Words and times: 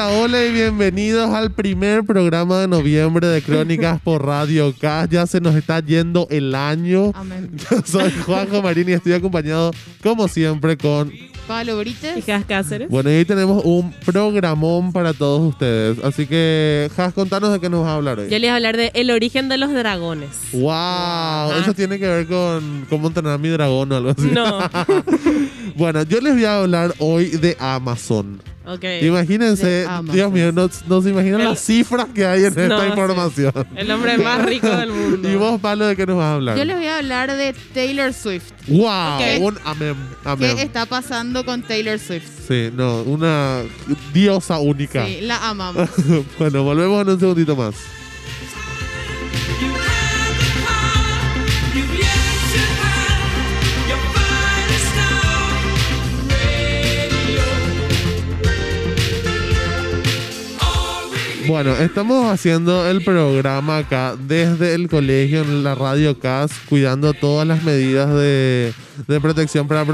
Hola, 0.00 0.18
hola 0.18 0.46
y 0.46 0.52
bienvenidos 0.52 1.28
al 1.28 1.50
primer 1.50 2.04
programa 2.04 2.58
de 2.60 2.68
noviembre 2.68 3.26
de 3.26 3.42
Crónicas 3.42 4.00
por 4.00 4.24
Radio 4.24 4.74
K. 4.74 5.06
Ya 5.10 5.26
se 5.26 5.42
nos 5.42 5.54
está 5.54 5.80
yendo 5.80 6.26
el 6.30 6.54
año. 6.54 7.12
Amén. 7.14 7.50
Yo 7.70 7.82
soy 7.84 8.10
Juanjo 8.10 8.62
Marín 8.62 8.88
y 8.88 8.92
estoy 8.92 9.12
acompañado, 9.12 9.72
como 10.02 10.26
siempre, 10.26 10.78
con. 10.78 11.12
Pablo 11.46 11.76
Brites. 11.76 12.16
Y 12.16 12.22
Jas 12.22 12.46
Cáceres. 12.46 12.88
Bueno, 12.88 13.10
y 13.10 13.16
hoy 13.16 13.24
tenemos 13.26 13.62
un 13.62 13.92
programón 13.92 14.90
para 14.90 15.12
todos 15.12 15.50
ustedes. 15.50 15.98
Así 16.02 16.26
que, 16.26 16.90
Jas, 16.96 17.12
contanos 17.12 17.52
de 17.52 17.60
qué 17.60 17.68
nos 17.68 17.82
vas 17.82 17.90
a 17.90 17.94
hablar 17.96 18.20
hoy. 18.20 18.30
Yo 18.30 18.38
les 18.38 18.40
voy 18.40 18.48
a 18.48 18.54
hablar 18.54 18.78
de 18.78 18.92
el 18.94 19.10
origen 19.10 19.50
de 19.50 19.58
los 19.58 19.70
dragones. 19.70 20.30
¡Wow! 20.52 21.52
Eso 21.60 21.74
tiene 21.74 21.98
que 21.98 22.08
ver 22.08 22.26
con 22.26 22.86
cómo 22.88 23.08
entrenar 23.08 23.34
a 23.34 23.38
mi 23.38 23.50
dragón 23.50 23.92
o 23.92 23.96
algo 23.96 24.10
así. 24.10 24.30
No. 24.32 24.60
bueno, 25.80 26.02
yo 26.02 26.20
les 26.20 26.34
voy 26.34 26.44
a 26.44 26.58
hablar 26.58 26.94
hoy 26.98 27.28
de 27.30 27.56
Amazon. 27.58 28.42
Ok. 28.66 28.84
Imagínense, 29.00 29.86
Amazon. 29.88 30.14
Dios 30.14 30.30
mío, 30.30 30.52
no, 30.52 30.68
no 30.86 31.00
se 31.02 31.08
imaginan 31.08 31.40
El- 31.40 31.48
las 31.48 31.60
cifras 31.64 32.06
que 32.14 32.26
hay 32.26 32.44
en 32.44 32.54
No, 32.54 32.62
esta 32.62 32.82
sí. 32.82 32.86
información. 32.88 33.52
El 33.74 33.90
hombre 33.90 34.18
más 34.18 34.44
rico 34.44 34.66
del 34.68 34.90
mundo. 34.92 35.28
¿Y 35.30 35.34
vos, 35.36 35.58
Pablo, 35.58 35.86
de 35.86 35.96
qué 35.96 36.04
nos 36.04 36.18
vas 36.18 36.26
a 36.26 36.34
hablar? 36.34 36.58
Yo 36.58 36.64
les 36.66 36.76
voy 36.76 36.84
a 36.86 36.98
hablar 36.98 37.34
de 37.34 37.54
Taylor 37.72 38.12
Swift. 38.12 38.50
¡Wow! 38.68 38.86
Ok. 39.16 39.22
Un 39.40 39.58
amén. 39.64 39.96
amén. 40.24 40.54
¿Qué 40.56 40.62
está 40.62 40.84
pasando 40.84 41.44
con 41.46 41.62
Taylor 41.62 41.98
Swift? 41.98 42.28
Sí, 42.46 42.70
no, 42.76 43.02
una 43.04 43.62
diosa 44.12 44.58
única. 44.58 45.06
Sí, 45.06 45.20
la 45.22 45.48
amamos. 45.48 45.88
bueno, 46.38 46.62
volvemos 46.62 47.00
en 47.02 47.08
un 47.14 47.18
segundito 47.20 47.56
más. 47.56 47.74
Bueno, 61.50 61.74
estamos 61.74 62.26
haciendo 62.26 62.88
el 62.88 63.02
programa 63.02 63.78
acá 63.78 64.14
desde 64.16 64.72
el 64.72 64.88
colegio 64.88 65.40
en 65.40 65.64
la 65.64 65.74
Radio 65.74 66.16
CAS, 66.16 66.52
cuidando 66.68 67.12
todas 67.12 67.44
las 67.44 67.64
medidas 67.64 68.08
de, 68.14 68.72
de 69.08 69.20
protección 69.20 69.66
para, 69.66 69.84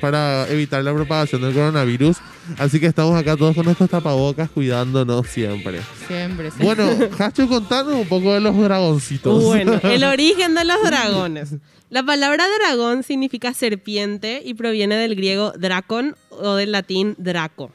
para 0.00 0.48
evitar 0.48 0.82
la 0.82 0.92
propagación 0.92 1.40
del 1.42 1.54
coronavirus. 1.54 2.16
Así 2.58 2.80
que 2.80 2.86
estamos 2.86 3.16
acá 3.16 3.36
todos 3.36 3.54
con 3.54 3.64
nuestros 3.64 3.88
tapabocas 3.88 4.50
cuidándonos 4.50 5.28
siempre. 5.28 5.82
Siempre. 6.08 6.50
sí. 6.50 6.56
Bueno, 6.60 6.90
Hacho, 7.20 7.46
contanos 7.46 7.94
un 7.94 8.08
poco 8.08 8.34
de 8.34 8.40
los 8.40 8.58
dragoncitos. 8.58 9.40
Bueno, 9.40 9.80
el 9.84 10.02
origen 10.12 10.56
de 10.56 10.64
los 10.64 10.82
dragones. 10.82 11.54
La 11.90 12.02
palabra 12.02 12.44
dragón 12.58 13.04
significa 13.04 13.54
serpiente 13.54 14.42
y 14.44 14.54
proviene 14.54 14.96
del 14.96 15.14
griego 15.14 15.52
dracon 15.52 16.16
o 16.30 16.56
del 16.56 16.72
latín 16.72 17.14
draco. 17.18 17.70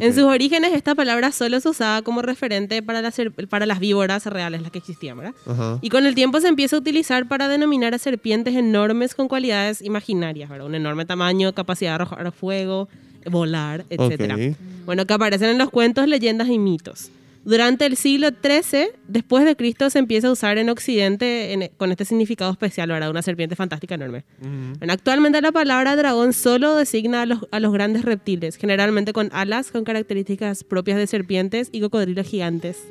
En 0.00 0.14
sus 0.14 0.24
orígenes, 0.24 0.72
esta 0.72 0.94
palabra 0.94 1.32
solo 1.32 1.60
se 1.60 1.68
usaba 1.68 2.02
como 2.02 2.22
referente 2.22 2.82
para 2.82 3.00
las, 3.02 3.16
para 3.48 3.66
las 3.66 3.78
víboras 3.78 4.26
reales, 4.26 4.62
las 4.62 4.70
que 4.70 4.78
existían, 4.78 5.18
¿verdad? 5.18 5.34
Ajá. 5.46 5.78
Y 5.80 5.88
con 5.88 6.06
el 6.06 6.14
tiempo 6.14 6.40
se 6.40 6.48
empieza 6.48 6.76
a 6.76 6.78
utilizar 6.78 7.26
para 7.26 7.48
denominar 7.48 7.94
a 7.94 7.98
serpientes 7.98 8.54
enormes 8.54 9.14
con 9.14 9.28
cualidades 9.28 9.82
imaginarias, 9.82 10.50
¿verdad? 10.50 10.66
Un 10.66 10.74
enorme 10.74 11.04
tamaño, 11.04 11.52
capacidad 11.54 11.90
de 11.90 11.94
arrojar 11.96 12.32
fuego, 12.32 12.88
volar, 13.30 13.84
etc. 13.90 14.32
Ok. 14.32 14.56
Bueno, 14.84 15.06
que 15.06 15.14
aparecen 15.14 15.50
en 15.50 15.58
los 15.58 15.70
cuentos, 15.70 16.06
leyendas 16.08 16.48
y 16.48 16.58
mitos. 16.58 17.10
Durante 17.44 17.86
el 17.86 17.96
siglo 17.96 18.28
XIII, 18.28 18.88
después 19.06 19.44
de 19.44 19.56
Cristo, 19.56 19.88
se 19.90 19.98
empieza 19.98 20.28
a 20.28 20.32
usar 20.32 20.58
en 20.58 20.68
Occidente 20.68 21.52
en- 21.52 21.70
con 21.76 21.90
este 21.90 22.04
significado 22.04 22.50
especial, 22.50 22.88
¿verdad? 22.90 23.10
Una 23.10 23.22
serpiente 23.22 23.56
fantástica 23.56 23.94
enorme. 23.94 24.24
Bueno, 24.78 24.92
actualmente 24.92 25.40
la 25.40 25.52
palabra 25.52 25.96
dragón 25.96 26.32
solo 26.34 26.74
designa 26.76 27.22
a 27.22 27.26
los, 27.26 27.38
a 27.50 27.60
los 27.60 27.72
grandes 27.72 28.04
reptiles, 28.04 28.56
generalmente 28.56 29.12
con 29.12 29.30
alas 29.32 29.70
con 29.70 29.84
características 29.84 30.62
propias 30.64 30.98
de 30.98 31.06
serpientes 31.06 31.70
y 31.72 31.80
cocodrilos 31.80 32.26
gigantes. 32.26 32.84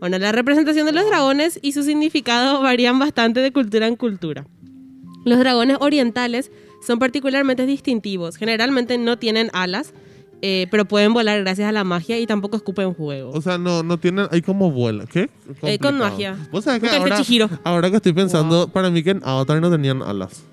Bueno, 0.00 0.18
la 0.18 0.30
representación 0.30 0.86
de 0.86 0.92
los 0.92 1.06
dragones 1.06 1.58
y 1.60 1.72
su 1.72 1.82
significado 1.82 2.62
varían 2.62 2.98
bastante 3.00 3.40
de 3.40 3.50
cultura 3.52 3.88
en 3.88 3.96
cultura. 3.96 4.46
Los 5.24 5.40
dragones 5.40 5.76
orientales 5.80 6.52
son 6.86 7.00
particularmente 7.00 7.66
distintivos. 7.66 8.36
Generalmente 8.36 8.96
no 8.98 9.18
tienen 9.18 9.50
alas, 9.52 9.92
eh, 10.42 10.66
pero 10.70 10.84
pueden 10.84 11.12
volar 11.12 11.40
gracias 11.40 11.68
a 11.68 11.72
la 11.72 11.84
magia 11.84 12.18
y 12.18 12.26
tampoco 12.26 12.56
escupen 12.56 12.94
fuego. 12.94 13.30
O 13.32 13.40
sea, 13.42 13.58
no, 13.58 13.82
no 13.82 13.98
tienen, 13.98 14.26
hay 14.30 14.42
como 14.42 14.70
vuela. 14.70 15.04
¿Qué? 15.06 15.30
Eh, 15.62 15.78
con 15.78 15.98
magia. 15.98 16.36
Vos 16.52 16.64
sabés 16.64 16.80
que 16.80 16.88
ahora, 17.64 17.90
que 17.90 17.96
estoy 17.96 18.12
pensando, 18.12 18.68
para 18.68 18.90
mí 18.90 19.02
que 19.02 19.10
en 19.10 19.20
Avatar 19.24 19.60
no 19.60 19.70
tenían 19.70 20.02
alas. 20.02 20.44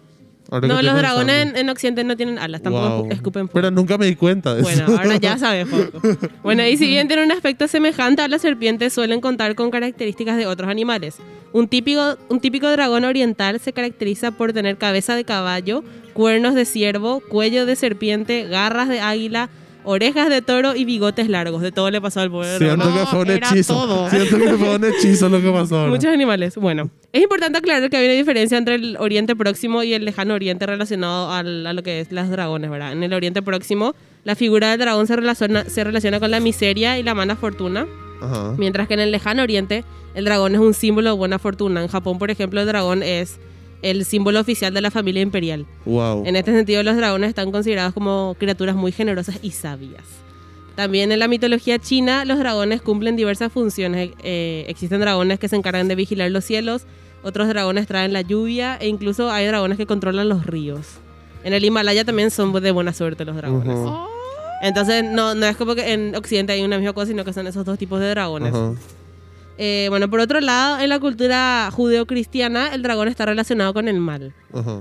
Ahora 0.51 0.67
No, 0.67 0.79
los 0.79 0.95
dragones 0.95 1.47
en, 1.47 1.55
en 1.57 1.69
Occidente 1.71 2.03
no 2.03 2.15
tienen 2.15 2.37
alas, 2.37 2.61
tampoco 2.61 3.03
Wow. 3.03 3.11
escupen 3.11 3.47
fuego. 3.47 3.53
Pero 3.53 3.71
nunca 3.71 3.97
me 3.97 4.05
di 4.05 4.15
cuenta 4.15 4.53
de 4.53 4.61
Bueno, 4.61 4.83
eso. 4.85 4.97
ahora 4.97 5.17
ya 5.17 5.37
sabes, 5.39 5.67
Juanjo. 5.67 5.99
Bueno, 6.43 6.63
y 6.67 6.77
si 6.77 6.85
bien 6.87 7.07
tienen 7.07 7.25
un 7.25 7.31
aspecto 7.31 7.67
semejante 7.67 8.21
a 8.21 8.27
las 8.27 8.43
serpientes, 8.43 8.93
suelen 8.93 9.21
contar 9.21 9.55
con 9.55 9.71
características 9.71 10.37
de 10.37 10.45
otros 10.45 10.69
animales. 10.69 11.15
Un 11.51 11.67
típico, 11.67 12.17
un 12.29 12.39
típico 12.41 12.69
dragón 12.69 13.05
oriental 13.05 13.59
se 13.59 13.73
caracteriza 13.73 14.31
por 14.31 14.53
tener 14.53 14.77
cabeza 14.77 15.15
de 15.15 15.23
caballo, 15.23 15.83
cuernos 16.13 16.53
de 16.53 16.65
ciervo, 16.65 17.21
cuello 17.27 17.65
de 17.65 17.75
serpiente, 17.75 18.43
garras 18.47 18.87
de 18.87 18.99
águila, 18.99 19.49
orejas 19.85 20.29
de 20.29 20.41
toro 20.41 20.75
y 20.75 20.83
bigotes 20.85 21.29
largos. 21.29 21.61
De 21.61 21.71
todo 21.71 21.89
le 21.91 22.01
pasó 22.01 22.19
al 22.21 22.29
pobre. 22.31 22.57
Siento 22.57 22.77
No, 22.77 22.93
que 22.93 23.05
fue 23.05 23.19
un 23.21 23.29
era 23.31 23.49
hechizo. 23.49 23.73
todo. 23.73 24.09
Siento 24.09 24.37
que 24.37 24.49
fue 24.57 24.75
un 24.75 24.85
hechizo 24.85 25.29
lo 25.29 25.41
que 25.41 25.51
pasó 25.51 25.77
ahora. 25.77 25.89
Muchos 25.91 26.11
animales. 26.11 26.55
Bueno, 26.55 26.89
es 27.13 27.21
importante 27.23 27.57
aclarar 27.59 27.89
que 27.89 27.97
hay 27.97 28.05
una 28.05 28.13
diferencia 28.15 28.57
entre 28.57 28.75
el 28.75 28.97
Oriente 28.99 29.35
Próximo 29.35 29.83
y 29.83 29.93
el 29.93 30.03
Lejano 30.05 30.33
Oriente 30.33 30.65
relacionado 30.65 31.31
al- 31.31 31.65
a 31.65 31.73
lo 31.73 31.83
que 31.83 32.01
es 32.01 32.11
los 32.11 32.29
dragones, 32.29 32.69
¿verdad? 32.69 32.91
En 32.91 33.03
el 33.03 33.13
Oriente 33.13 33.41
Próximo, 33.41 33.95
la 34.23 34.35
figura 34.35 34.71
del 34.71 34.79
dragón 34.79 35.07
se 35.07 35.15
relaciona, 35.15 35.65
se 35.65 35.83
relaciona 35.83 36.19
con 36.19 36.31
la 36.31 36.39
miseria 36.39 36.97
y 36.99 37.03
la 37.03 37.13
mala 37.13 37.35
fortuna, 37.35 37.85
Ajá. 38.21 38.53
mientras 38.57 38.87
que 38.87 38.95
en 38.95 38.99
el 39.01 39.11
Lejano 39.11 39.43
Oriente, 39.43 39.83
el 40.15 40.25
dragón 40.25 40.55
es 40.55 40.61
un 40.61 40.73
símbolo 40.73 41.11
de 41.11 41.15
buena 41.15 41.39
fortuna. 41.39 41.81
En 41.81 41.87
Japón, 41.89 42.17
por 42.17 42.31
ejemplo, 42.31 42.59
el 42.61 42.67
dragón 42.67 43.03
es 43.03 43.37
el 43.85 44.03
símbolo 44.03 44.39
oficial 44.39 44.73
de 44.73 44.81
la 44.81 44.89
familia 44.89 45.21
imperial. 45.21 45.65
Wow. 45.85 46.23
En 46.25 46.35
este 46.35 46.51
sentido, 46.51 46.81
los 46.81 46.97
dragones 46.97 47.29
están 47.29 47.51
considerados 47.51 47.93
como 47.93 48.35
criaturas 48.39 48.75
muy 48.75 48.91
generosas 48.91 49.37
y 49.43 49.51
sabias. 49.51 50.03
También 50.75 51.11
en 51.11 51.19
la 51.19 51.27
mitología 51.27 51.77
china, 51.77 52.25
los 52.25 52.39
dragones 52.39 52.81
cumplen 52.81 53.15
diversas 53.15 53.51
funciones. 53.51 54.09
Eh, 54.23 54.65
existen 54.67 54.99
dragones 54.99 55.39
que 55.39 55.47
se 55.47 55.55
encargan 55.55 55.87
de 55.87 55.95
vigilar 55.95 56.31
los 56.31 56.43
cielos, 56.43 56.85
otros 57.23 57.47
dragones 57.47 57.87
traen 57.87 58.11
la 58.11 58.21
lluvia 58.21 58.75
e 58.77 58.87
incluso 58.87 59.31
hay 59.31 59.45
dragones 59.45 59.77
que 59.77 59.85
controlan 59.85 60.29
los 60.29 60.45
ríos. 60.45 60.85
En 61.43 61.53
el 61.53 61.63
Himalaya 61.63 62.03
también 62.03 62.31
son 62.31 62.51
de 62.53 62.71
buena 62.71 62.91
suerte 62.91 63.23
los 63.23 63.35
dragones. 63.35 63.75
Oh, 63.77 64.07
Entonces, 64.63 65.03
no, 65.03 65.35
no 65.35 65.45
es 65.45 65.55
como 65.55 65.75
que 65.75 65.93
en 65.93 66.15
Occidente 66.15 66.53
hay 66.53 66.63
una 66.63 66.77
misma 66.77 66.93
cosa, 66.93 67.07
sino 67.07 67.23
que 67.23 67.33
son 67.33 67.45
esos 67.45 67.63
dos 67.63 67.77
tipos 67.77 67.99
de 67.99 68.09
dragones. 68.09 68.51
Eh, 69.57 69.87
bueno, 69.89 70.09
por 70.09 70.19
otro 70.19 70.41
lado, 70.41 70.79
en 70.79 70.89
la 70.89 70.99
cultura 70.99 71.69
judeocristiana, 71.71 72.73
el 72.73 72.81
dragón 72.81 73.07
está 73.07 73.25
relacionado 73.25 73.73
con 73.73 73.87
el 73.87 73.99
mal. 73.99 74.33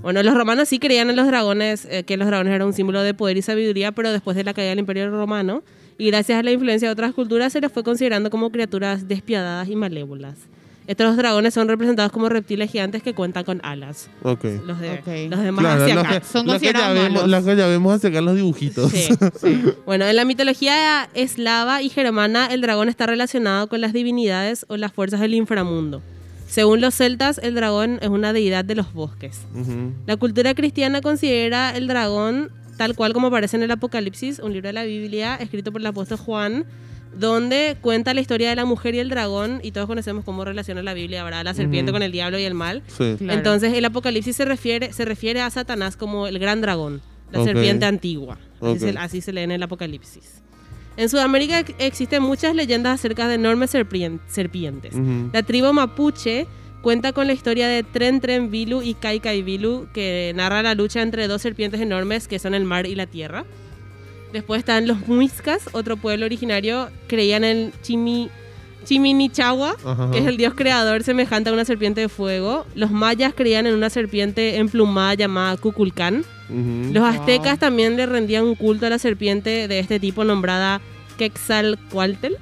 Bueno, 0.03 0.23
los 0.23 0.35
romanos 0.35 0.69
sí 0.69 0.79
creían 0.79 1.11
en 1.11 1.17
los 1.17 1.27
dragones, 1.27 1.87
eh, 1.91 2.05
que 2.05 2.17
los 2.17 2.27
dragones 2.27 2.53
eran 2.53 2.67
un 2.67 2.73
símbolo 2.73 3.03
de 3.03 3.15
poder 3.15 3.37
y 3.37 3.43
sabiduría, 3.43 3.93
pero 3.93 4.13
después 4.13 4.37
de 4.37 4.45
la 4.45 4.55
caída 4.55 4.71
del 4.71 4.79
Imperio 4.81 5.11
Romano 5.11 5.63
y 5.99 6.07
gracias 6.09 6.39
a 6.39 6.43
la 6.43 6.51
influencia 6.51 6.89
de 6.89 6.93
otras 6.93 7.13
culturas 7.13 7.53
se 7.53 7.61
los 7.61 7.73
fue 7.73 7.85
considerando 7.85 8.31
como 8.31 8.51
criaturas 8.51 9.09
despiadadas 9.09 9.69
y 9.69 9.77
malévolas. 9.77 10.39
Estos 10.87 11.17
dragones 11.17 11.55
son 11.55 11.67
representados 11.69 12.13
como 12.13 12.29
reptiles 12.29 12.71
gigantes 12.71 13.03
que 13.03 13.15
cuentan 13.15 13.45
con 13.45 13.61
alas. 13.65 14.11
Ok. 14.23 14.45
Los, 14.67 14.81
de, 14.81 14.91
Ok. 14.99 15.31
los 15.31 15.41
demás 15.41 15.63
Claro, 15.65 15.83
hacia 15.83 15.95
los 15.95 16.05
acá. 16.05 16.21
que, 16.21 16.27
Son 16.27 16.47
los 16.47 16.61
que 16.61 16.67
ya 16.67 16.73
considerados 16.73 17.03
vemos, 17.13 17.29
los 17.29 17.45
que 17.45 17.57
ya 17.57 17.67
vemos 17.67 17.95
hacia 17.95 18.11
acá 18.11 18.21
los 18.21 18.37
dibujitos. 18.37 18.93
Sí. 19.41 19.63
Bueno, 19.87 20.05
en 20.07 20.17
la 20.17 20.25
mitología 20.25 21.09
eslava 21.15 21.81
y 21.83 21.89
germana, 21.89 22.47
el 22.47 22.61
dragón 22.61 22.89
está 22.89 23.07
relacionado 23.07 23.69
con 23.69 23.81
las 23.81 23.93
divinidades 23.93 24.67
o 24.69 24.77
las 24.77 24.93
fuerzas 24.93 25.21
del 25.21 25.35
inframundo. 25.35 26.03
Según 26.47 26.81
los 26.81 26.95
celtas, 26.95 27.39
el 27.43 27.55
dragón 27.55 27.99
es 28.03 28.09
una 28.11 28.33
deidad 28.33 28.65
de 28.65 28.75
los 28.75 28.93
bosques. 28.93 29.41
Ujú. 29.55 29.93
La 30.07 30.17
cultura 30.17 30.55
cristiana 30.55 31.01
considera 31.01 31.71
el 31.77 31.89
dragón 31.89 32.51
tal 32.77 32.95
cual 32.97 33.13
como 33.13 33.29
aparece 33.29 33.57
en 33.57 33.63
el 33.63 33.71
Apocalipsis, 33.71 34.41
un 34.41 34.53
libro 34.53 34.69
de 34.69 34.73
la 34.73 34.83
Biblia 34.85 35.37
escrito 35.37 35.71
por 35.73 35.81
el 35.81 35.87
apóstol 35.87 36.19
Juan, 36.19 36.65
donde 37.19 37.77
cuenta 37.81 38.13
la 38.15 38.21
historia 38.21 38.51
de 38.51 38.57
la 38.57 38.65
mujer 38.65 38.95
y 38.95 38.99
el 38.99 39.09
dragón, 39.09 39.61
y 39.63 39.71
todos 39.73 39.87
conocemos 39.87 40.25
cómo 40.25 40.45
relaciona 40.45 40.83
la 40.83 40.95
Biblia, 40.95 41.25
¿verdad? 41.25 41.45
La 41.45 41.55
serpiente 41.55 41.93
con 41.93 42.03
el 42.03 42.13
diablo 42.13 42.39
y 42.39 42.45
el 42.45 42.55
mal. 42.55 42.83
Sí. 42.89 43.15
Claro. 43.19 43.33
Entonces, 43.39 43.73
el 43.75 43.85
Apocalipsis 43.85 44.37
se 44.37 44.45
refiere, 44.45 44.93
se 44.93 45.05
refiere 45.05 45.41
a 45.41 45.51
Satanás 45.51 45.97
como 45.97 46.27
el 46.27 46.39
gran 46.39 46.61
dragón, 46.61 47.03
la 47.33 47.39
serpiente 47.45 47.87
antigua. 47.87 48.39
Así, 48.61 48.79
se, 48.79 48.99
así 48.99 49.21
se 49.21 49.33
lee 49.33 49.43
en 49.43 49.53
el 49.53 49.63
Apocalipsis. 49.63 50.43
En 50.97 51.09
Sudamérica 51.09 51.59
ex- 51.59 51.75
existen 51.79 52.23
muchas 52.23 52.55
leyendas 52.55 52.95
acerca 53.01 53.27
de 53.29 53.35
enormes 53.35 53.75
serpien- 53.75 54.21
serpientes. 54.29 54.95
La 55.33 55.43
tribu 55.43 55.73
mapuche 55.73 56.47
cuenta 56.83 57.13
con 57.13 57.27
la 57.27 57.33
historia 57.33 57.67
de 57.67 57.83
Tren 57.83 58.21
Tren 58.21 58.51
Vilu 58.51 58.83
y 58.83 58.95
Kai 58.95 59.19
Kai 59.19 59.43
Vilu, 59.43 59.89
que 59.93 60.33
narra 60.37 60.63
la 60.63 60.75
lucha 60.75 61.03
entre 61.03 61.27
dos 61.29 61.43
serpientes 61.43 61.81
enormes 61.81 62.29
que 62.29 62.39
son 62.39 62.55
el 62.55 62.65
mar 62.65 62.87
y 62.87 62.95
la 62.95 63.07
tierra. 63.07 63.45
Después 64.35 64.59
están 64.59 64.89
los 64.89 65.07
muiscas, 65.07 65.69
otro 65.71 65.97
pueblo 65.97 66.27
originario, 66.27 66.89
creían 67.07 67.45
en 67.45 67.73
Chimi, 67.83 68.31
Chiminichagua, 68.85 69.77
Ajá. 69.85 70.11
que 70.11 70.19
es 70.19 70.27
el 70.27 70.37
dios 70.37 70.55
creador 70.55 71.05
semejante 71.05 71.51
a 71.51 71.53
una 71.53 71.65
serpiente 71.65 72.01
de 72.01 72.09
fuego. 72.09 72.67
Los 72.75 72.91
mayas 72.91 73.33
creían 73.33 73.69
en 73.69 73.75
una 73.75 73.91
serpiente 73.91 74.57
emplumada 74.57 75.15
llamada 75.15 75.57
Kukulcán. 75.57 76.25
Ujú. 76.51 76.93
Los 76.93 77.05
aztecas 77.05 77.61
también 77.61 77.97
le 77.97 78.07
rendían 78.07 78.43
un 78.43 78.57
culto 78.57 78.87
a 78.87 78.91
la 78.91 78.99
serpiente 78.99 79.69
de 79.69 79.79
este 79.79 80.01
tipo 80.01 80.25
nombrada 80.25 80.81
Quetzalcoatl, 81.17 82.35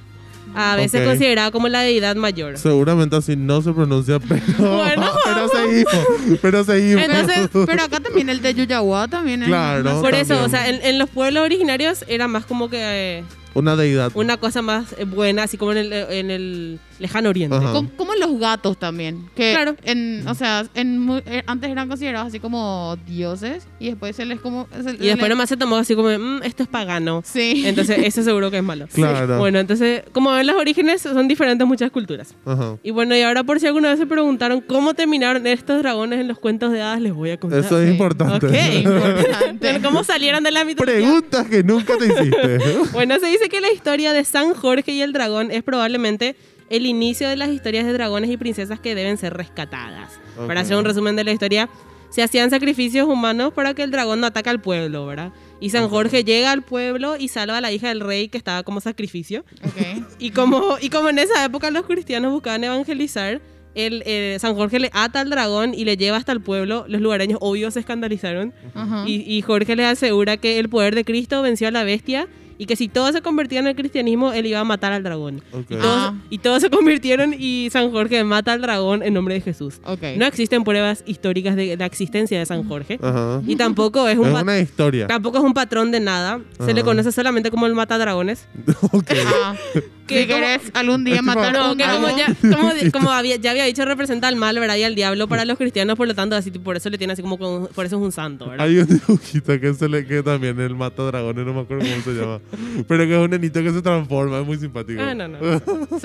a 0.55 0.77
veces 0.77 1.01
Ok. 1.03 1.07
considerada 1.09 1.51
como 1.51 1.69
la 1.69 1.81
deidad 1.81 2.17
mayor. 2.17 2.59
Seguramente 2.59 3.17
así 3.17 3.37
no 3.37 3.63
se 3.63 3.73
pronuncia, 3.73 4.19
pero, 4.21 4.43
Bueno. 4.59 5.11
pero 5.25 5.49
seguimos. 5.49 6.39
Pero 6.43 6.65
seguimos. 6.65 7.03
Entonces, 7.05 7.49
pero 7.67 7.83
acá 7.85 8.01
también 8.01 8.29
el 8.29 8.43
de 8.43 8.55
Yuyahuá 8.55 9.09
también 9.09 9.43
es. 9.43 9.49
Claro. 9.49 10.01
Por 10.01 10.15
eso, 10.15 10.43
o 10.43 10.49
sea, 10.49 10.69
en, 10.69 10.81
en 10.85 10.99
los 10.99 11.09
pueblos 11.11 11.43
originarios 11.45 12.05
era 12.09 12.29
más 12.29 12.45
como 12.45 12.69
que 12.71 12.79
eh, 12.81 13.25
Una 13.55 13.77
deidad. 13.77 14.11
una 14.15 14.37
cosa 14.37 14.63
más 14.63 14.95
eh, 14.99 15.05
buena, 15.05 15.45
así 15.45 15.57
como 15.57 15.73
en 15.73 15.79
el, 15.79 15.93
en 15.93 16.31
el 16.31 16.79
lejano 17.03 17.29
oriente. 17.29 17.57
Ajá. 17.57 17.73
Com- 17.73 17.89
Como 17.97 18.15
los 18.15 18.39
gatos 18.39 18.79
también. 18.79 19.29
Que 19.37 19.53
Claro. 19.53 19.77
En, 19.85 20.27
o 20.27 20.35
sea, 20.35 20.65
en, 20.75 21.23
eh, 21.27 21.43
antes 21.47 21.71
eran 21.71 21.89
considerados 21.89 22.29
así 22.29 22.41
como 22.41 22.97
dioses 23.07 23.67
y 23.79 23.87
después 23.91 24.17
se 24.17 24.25
les 24.25 24.41
como. 24.41 24.67
se- 24.73 24.93
Y 24.95 25.09
después 25.09 25.23
le- 25.25 25.29
nomás 25.31 25.49
se 25.49 25.57
tomó 25.57 25.77
así 25.77 25.95
como, 25.95 26.09
"Mm, 26.09 26.43
esto 26.45 26.63
es 26.63 26.69
pagano. 26.69 27.23
Sí. 27.25 27.65
Entonces, 27.67 27.99
eso 28.05 28.23
seguro 28.23 28.51
que 28.51 28.59
es 28.59 28.63
malo. 28.65 28.87
Claro. 28.95 29.39
Bueno, 29.39 29.59
entonces, 29.59 30.03
como 30.13 30.31
ven, 30.33 30.47
los 30.47 30.57
orígenes 30.57 31.03
son 31.03 31.29
diferentes 31.29 31.63
en 31.65 31.69
muchas 31.69 31.91
culturas. 31.91 32.35
Ajá. 32.47 32.77
Y 32.83 32.91
bueno, 32.93 33.15
y 33.17 33.21
ahora 33.23 33.43
por 33.45 33.59
si 33.61 33.67
alguna 33.67 33.91
vez 33.91 33.99
se 33.99 34.07
preguntaron 34.07 34.61
cómo 34.61 34.95
terminaron 34.95 35.47
estos 35.47 35.79
dragones 35.83 36.21
en 36.21 36.29
los 36.29 36.39
cuentos 36.39 36.73
de 36.73 36.81
hadas, 36.81 37.01
les 37.01 37.13
voy 37.13 37.31
a 37.31 37.37
contar. 37.39 37.61
Eso 37.61 37.79
es 37.81 37.87
Sí. 37.87 37.93
importante. 37.93 38.47
Ok, 38.47 38.53
Importante. 38.83 39.81
¿Cómo 39.83 40.05
salieron 40.05 40.43
de 40.45 40.51
la 40.51 40.65
mitología? 40.65 41.01
Preguntas 41.01 41.47
que 41.49 41.63
nunca 41.63 41.97
te 41.99 42.07
hiciste. 42.07 42.59
Bueno, 42.93 43.19
se 43.19 43.27
dice 43.27 43.49
que 43.49 43.61
la 43.61 43.73
historia 43.73 44.13
de 44.13 44.25
San 44.25 44.55
Jorge 44.55 44.93
y 44.93 45.01
el 45.03 45.13
dragón 45.13 45.51
es 45.51 45.63
probablemente 45.63 46.37
el 46.73 46.87
inicio 46.87 47.29
de 47.29 47.37
las 47.37 47.51
historias 47.51 47.85
de 47.85 47.93
dragones 47.93 48.31
y 48.31 48.39
princesas 48.39 48.81
que 48.81 48.95
deben 48.95 49.19
ser 49.19 49.35
rescatadas. 49.35 50.19
Para 50.47 50.63
hacer 50.63 50.77
un 50.77 50.87
resumen 50.87 51.15
de 51.17 51.23
la 51.23 51.31
historia, 51.31 51.69
se 52.09 52.23
hacían 52.23 52.49
sacrificios 52.49 53.07
humanos 53.07 53.53
para 53.53 53.75
que 53.75 53.83
el 53.83 53.91
dragón 53.91 54.21
no 54.21 54.27
ataque 54.27 54.49
al 54.49 54.61
pueblo, 54.61 55.05
¿verdad? 55.07 55.33
Y 55.61 55.69
San 55.69 55.91
Jorge 55.91 56.25
llega 56.25 56.51
al 56.51 56.63
pueblo 56.63 57.17
y 57.19 57.29
salva 57.29 57.59
a 57.59 57.61
la 57.61 57.71
hija 57.73 57.89
del 57.89 58.01
rey 58.01 58.29
que 58.29 58.39
estaba 58.39 58.63
como 58.63 58.81
sacrificio. 58.81 59.45
Ok. 59.63 60.07
Y 60.19 60.31
como, 60.31 60.77
y 60.81 60.89
como 60.89 61.11
en 61.11 61.19
esa 61.19 61.45
época 61.45 61.71
los 61.71 61.85
cristianos 61.85 62.33
buscaban 62.33 62.65
evangelizar, 62.65 63.43
el, 63.75 64.03
eh, 64.07 64.39
San 64.41 64.55
Jorge 64.55 64.79
le 64.79 64.91
ata 64.95 65.21
al 65.21 65.29
dragón 65.29 65.75
y 65.75 65.85
le 65.85 65.99
lleva 65.99 66.17
hasta 66.17 66.33
el 66.33 66.41
pueblo. 66.41 66.87
Los 66.89 67.03
lugareños 67.03 67.39
obvios 67.43 67.75
se 67.75 67.81
escandalizaron. 67.81 68.55
Ajá. 68.75 69.05
Y, 69.07 69.31
y 69.31 69.43
Jorge 69.43 69.77
les 69.77 69.87
asegura 69.87 70.39
que 70.39 70.59
el 70.59 70.71
poder 70.71 70.95
de 70.95 71.05
Cristo 71.05 71.43
venció 71.43 71.69
a 71.69 71.71
la 71.71 71.85
bestia 71.85 72.29
y 72.59 72.67
que 72.67 72.77
si 72.77 72.89
todos 72.89 73.13
se 73.13 73.23
convertían 73.23 73.65
en 73.65 73.71
el 73.71 73.77
cristianismo, 73.77 74.33
él 74.33 74.47
iba 74.47 74.61
a 74.61 74.65
matar 74.65 74.93
al 74.93 75.03
dragón. 75.03 75.43
Ok. 75.53 75.71
Y, 75.71 75.75
todos, 75.77 75.85
Ah. 75.97 76.15
y 76.31 76.39
todos 76.39 76.61
se 76.63 76.71
convirtieron 76.71 77.35
y 77.39 77.69
San 77.71 77.91
Jorge 77.91 78.23
mata 78.25 78.53
al 78.53 78.61
dragón 78.63 79.03
en 79.03 79.15
nombre 79.15 79.35
de 79.35 79.41
Jesús. 79.41 79.81
Ok. 79.85 80.03
No 80.17 80.27
existen 80.27 80.65
pruebas 80.65 81.03
históricas 81.07 81.57
de 81.57 81.77
la 81.77 81.87
existencia 81.87 82.39
de 82.39 82.47
San 82.47 82.67
Jorge. 82.69 82.99
Ajá. 83.03 83.43
Y 83.47 83.57
tampoco 83.57 84.09
es 84.09 84.19
un, 84.19 84.29
Es 84.37 84.43
una 84.43 84.59
historia. 84.59 85.07
tampoco 85.07 85.39
es 85.39 85.45
un 85.45 85.55
patrón 85.55 85.91
de 85.91 86.01
nada. 86.01 86.41
Se 86.65 86.75
le 86.75 86.83
conoce 86.83 87.13
solamente 87.13 87.51
como 87.51 87.67
el 87.67 87.75
mata 87.75 87.99
dragones. 87.99 88.47
Que 90.07 90.23
si 90.23 90.27
querés 90.27 90.61
algún 90.75 91.05
día 91.05 91.23
matar 91.23 91.53
No, 91.53 91.73
un 91.73 91.79
que 91.79 91.85
como, 91.85 91.99
dragón, 92.01 92.19
ya, 92.19 92.35
como, 92.57 92.73
como 92.93 93.11
había, 93.13 93.37
ya 93.37 93.53
había 93.53 93.65
dicho, 93.65 93.85
representa 93.85 94.29
al 94.29 94.37
mal, 94.37 94.59
¿verdad? 94.59 94.77
Y 94.77 94.83
al 94.83 94.95
diablo 94.95 95.29
para 95.29 95.45
los 95.45 95.57
cristianos, 95.59 95.97
por 95.97 96.09
lo 96.09 96.15
tanto, 96.15 96.35
así, 96.37 96.51
por 96.51 96.77
eso 96.77 96.91
le 96.91 96.99
tiene 96.99 97.13
así 97.13 97.23
como, 97.23 97.39
con- 97.39 97.69
por 97.69 97.87
eso 97.87 97.97
es 97.97 98.03
un 98.03 98.13
santo, 98.13 98.49
¿verdad? 98.49 98.67
Hay 98.67 98.79
un 98.79 98.87
dibujito 98.87 99.61
que 99.61 99.75
se 99.75 99.89
le 99.89 100.07
que 100.07 100.23
también 100.23 100.59
el 100.61 100.75
mata 100.75 101.03
dragones, 101.05 101.47
no 101.47 101.55
me 101.55 101.61
acuerdo 101.61 101.85
cómo 101.89 102.03
se 102.03 102.13
llama. 102.21 102.41
Pero 102.89 103.05
que 103.07 103.13
es 103.17 103.19
un 103.25 103.31
nenito 103.31 103.63
que 103.63 103.71
se 103.73 103.83
transforma, 103.83 104.41
es 104.41 104.47
muy 104.47 104.59
simpático. 104.59 105.01
Ah, 105.03 105.15
no, 105.15 105.29
no. 105.29 105.39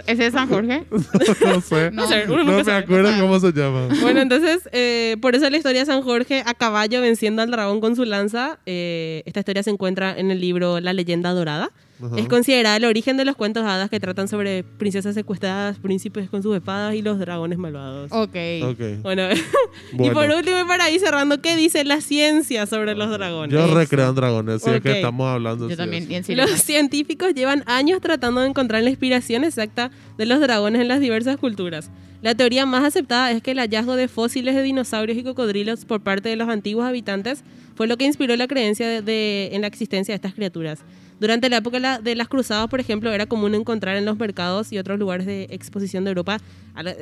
¿Ese 0.05 0.25
es 0.27 0.33
San 0.33 0.47
Jorge? 0.47 0.85
no 0.91 1.61
sé. 1.61 1.91
No 1.91 2.07
sé, 2.07 2.25
No 2.27 2.37
nunca 2.37 2.51
me 2.57 2.63
sabe. 2.63 2.77
acuerdo 2.77 3.09
cómo 3.19 3.39
se 3.39 3.51
llama. 3.51 3.87
Bueno, 4.01 4.21
entonces, 4.21 4.67
eh, 4.71 5.17
por 5.21 5.35
eso 5.35 5.49
la 5.49 5.57
historia 5.57 5.81
de 5.81 5.85
San 5.85 6.01
Jorge 6.01 6.43
a 6.45 6.53
caballo 6.53 7.01
venciendo 7.01 7.41
al 7.41 7.51
dragón 7.51 7.81
con 7.81 7.95
su 7.95 8.05
lanza. 8.05 8.59
eh, 8.65 9.23
esta 9.25 9.39
historia 9.39 9.63
se 9.63 9.69
encuentra 9.71 10.17
en 10.17 10.31
el 10.31 10.39
libro 10.41 10.79
La 10.79 10.93
leyenda 10.93 11.31
dorada. 11.31 11.71
Ajá. 12.01 12.17
Es 12.19 12.27
considerada 12.27 12.77
el 12.77 12.85
origen 12.85 13.17
de 13.17 13.25
los 13.25 13.35
cuentos 13.35 13.63
hadas 13.65 13.89
que 13.89 13.99
tratan 13.99 14.27
sobre 14.27 14.63
princesas 14.63 15.15
secuestradas, 15.15 15.79
príncipes 15.79 16.29
con 16.29 16.43
sus 16.43 16.55
espadas 16.55 16.93
y 16.95 17.01
los 17.01 17.17
dragones 17.19 17.57
malvados. 17.57 18.11
Ok. 18.11 18.35
Ok. 18.63 18.79
Bueno, 19.01 19.23
y 19.93 19.95
Bueno. 19.97 20.13
por 20.13 20.29
último, 20.29 20.59
y 20.59 20.67
para 20.67 20.89
ir 20.91 20.99
cerrando, 20.99 21.41
¿qué 21.41 21.55
dice 21.55 21.83
la 21.83 22.01
ciencia 22.01 22.65
sobre 22.67 22.93
los 22.95 23.09
dragones? 23.09 23.51
Yo 23.53 23.73
recreo 23.73 24.09
en 24.09 24.15
dragones, 24.15 24.61
si 24.61 24.69
es 24.69 24.81
que 24.81 24.91
estamos 24.91 25.27
hablando. 25.27 25.65
Yo 25.65 25.71
sí, 25.71 25.77
también. 25.77 26.07
Y 26.09 26.15
en 26.15 26.37
Los 26.37 26.51
científicos 26.61 27.33
llevan 27.33 27.63
años 27.65 27.99
tratando 28.01 28.41
de 28.41 28.47
encontrar 28.49 28.83
la 28.83 28.89
inspiración 28.89 29.43
exacta 29.43 29.91
de 30.17 30.25
los 30.25 30.39
dragones 30.39 30.81
en 30.81 30.87
las 30.87 30.99
diversas 30.99 31.37
culturas. 31.37 31.89
La 32.21 32.33
teoría 32.33 32.65
más 32.65 32.83
aceptada 32.83 33.31
es 33.31 33.43
que 33.43 33.51
el 33.51 33.59
hallazgo 33.59 33.95
de 33.95 34.07
fósiles 34.07 34.55
de 34.55 34.63
dinosaurios 34.63 35.17
y 35.17 35.23
cocodrilos 35.23 35.85
por 35.85 36.01
parte 36.01 36.29
de 36.29 36.35
los 36.35 36.49
antiguos 36.49 36.83
habitantes 36.85 37.43
fue 37.75 37.85
lo 37.85 37.95
que 37.97 38.05
inspiró 38.05 38.35
la 38.35 38.47
creencia 38.47 38.87
de, 38.87 39.01
de- 39.03 39.49
en 39.53 39.61
la 39.61 39.67
existencia 39.67 40.13
de 40.13 40.15
estas 40.15 40.33
criaturas. 40.33 40.79
Durante 41.19 41.49
la 41.49 41.57
época 41.57 41.99
de 41.99 42.15
las 42.15 42.27
cruzadas, 42.27 42.67
por 42.69 42.79
ejemplo, 42.79 43.11
era 43.11 43.25
común 43.25 43.55
encontrar 43.55 43.97
en 43.97 44.05
los 44.05 44.17
mercados 44.17 44.71
y 44.71 44.77
otros 44.77 44.99
lugares 44.99 45.25
de 45.25 45.47
exposición 45.49 46.03
de 46.03 46.11
Europa, 46.11 46.39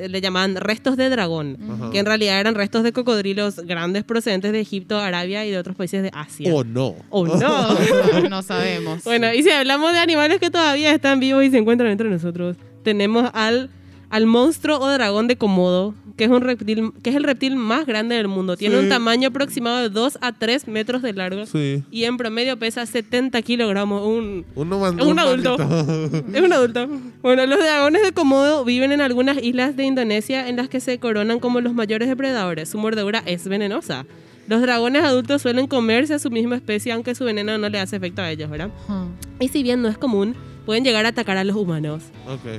le 0.08 0.20
llamaban 0.22 0.56
restos 0.56 0.96
de 0.96 1.10
dragón, 1.10 1.58
que 1.92 1.98
en 1.98 2.06
realidad 2.06 2.40
eran 2.40 2.54
restos 2.54 2.82
de 2.82 2.92
cocodrilos 2.92 3.56
grandes 3.60 4.04
procedentes 4.04 4.52
de 4.52 4.60
Egipto, 4.60 4.98
Arabia 4.98 5.44
y 5.44 5.50
de 5.50 5.58
otros 5.58 5.76
países 5.76 6.02
de 6.02 6.10
Asia. 6.14 6.50
Oh, 6.54 6.64
no. 6.64 6.96
¡Oh, 7.10 7.26
no! 7.26 7.36
No, 8.22 8.28
no 8.30 8.42
sabemos. 8.42 9.04
Bueno, 9.04 9.32
y 9.34 9.42
si 9.42 9.50
hablamos 9.50 9.92
de 9.92 9.98
animales 9.98 10.40
que 10.40 10.50
todavía 10.50 10.92
están 10.92 11.20
vivos 11.20 11.44
y 11.44 11.50
se 11.50 11.58
encuentran 11.58 11.90
entre 11.90 12.08
nosotros, 12.08 12.56
tenemos 12.82 13.30
al, 13.34 13.70
al 14.10 14.26
monstruo 14.26 14.78
o 14.78 14.88
dragón 14.88 15.28
de 15.28 15.36
Komodo, 15.36 15.94
que 16.16 16.24
es 16.24 16.30
un 16.30 16.40
reptil, 16.40 16.92
que 17.02 17.10
es 17.10 17.16
el 17.16 17.24
reptil 17.24 17.56
más 17.56 17.84
grande 17.86 18.14
del 18.16 18.28
mundo. 18.28 18.56
Tiene 18.56 18.76
Sí. 18.78 18.82
un 18.84 18.88
tamaño 18.88 19.28
aproximado 19.28 19.78
de 19.78 19.90
2 19.90 20.18
a 20.22 20.32
3 20.32 20.66
metros 20.66 21.02
de 21.02 21.12
largo 21.12 21.44
Sí. 21.46 21.82
y 21.90 22.04
en 22.04 22.16
promedio 22.16 22.56
pesa 22.58 22.86
70 22.86 23.42
kilogramos. 23.42 24.02
Un, 24.06 24.44
Uno 24.54 24.78
man- 24.78 24.98
Es 24.98 25.04
un 25.06 25.18
adulto. 25.18 25.56
es 26.32 26.40
un 26.42 26.52
adulto. 26.52 26.88
Bueno, 27.22 27.44
los 27.46 27.58
dragones 27.58 28.02
de 28.02 28.12
Komodo 28.12 28.64
viven 28.64 28.92
en 28.92 29.00
algunas 29.02 29.42
islas 29.42 29.76
de 29.76 29.84
Indonesia 29.84 30.48
en 30.48 30.56
las 30.56 30.68
que 30.68 30.80
se 30.80 30.98
coronan 30.98 31.38
como 31.38 31.60
los 31.60 31.74
mayores 31.74 32.08
depredadores. 32.08 32.68
Su 32.70 32.78
mordedura 32.78 33.22
es 33.26 33.46
venenosa. 33.46 34.06
Los 34.48 34.62
dragones 34.62 35.02
adultos 35.02 35.42
suelen 35.42 35.66
comerse 35.66 36.14
a 36.14 36.18
su 36.20 36.30
misma 36.30 36.54
especie, 36.56 36.92
aunque 36.92 37.14
su 37.16 37.24
veneno 37.24 37.58
no 37.58 37.68
le 37.68 37.80
hace 37.80 37.96
efecto 37.96 38.22
a 38.22 38.30
ellos, 38.30 38.48
¿verdad? 38.48 38.70
Ajá. 38.88 39.06
Y 39.40 39.48
si 39.48 39.62
bien 39.64 39.82
no 39.82 39.88
es 39.88 39.98
común, 39.98 40.34
pueden 40.66 40.84
llegar 40.84 41.06
a 41.06 41.10
atacar 41.10 41.38
a 41.38 41.44
los 41.44 41.56
humanos. 41.56 42.02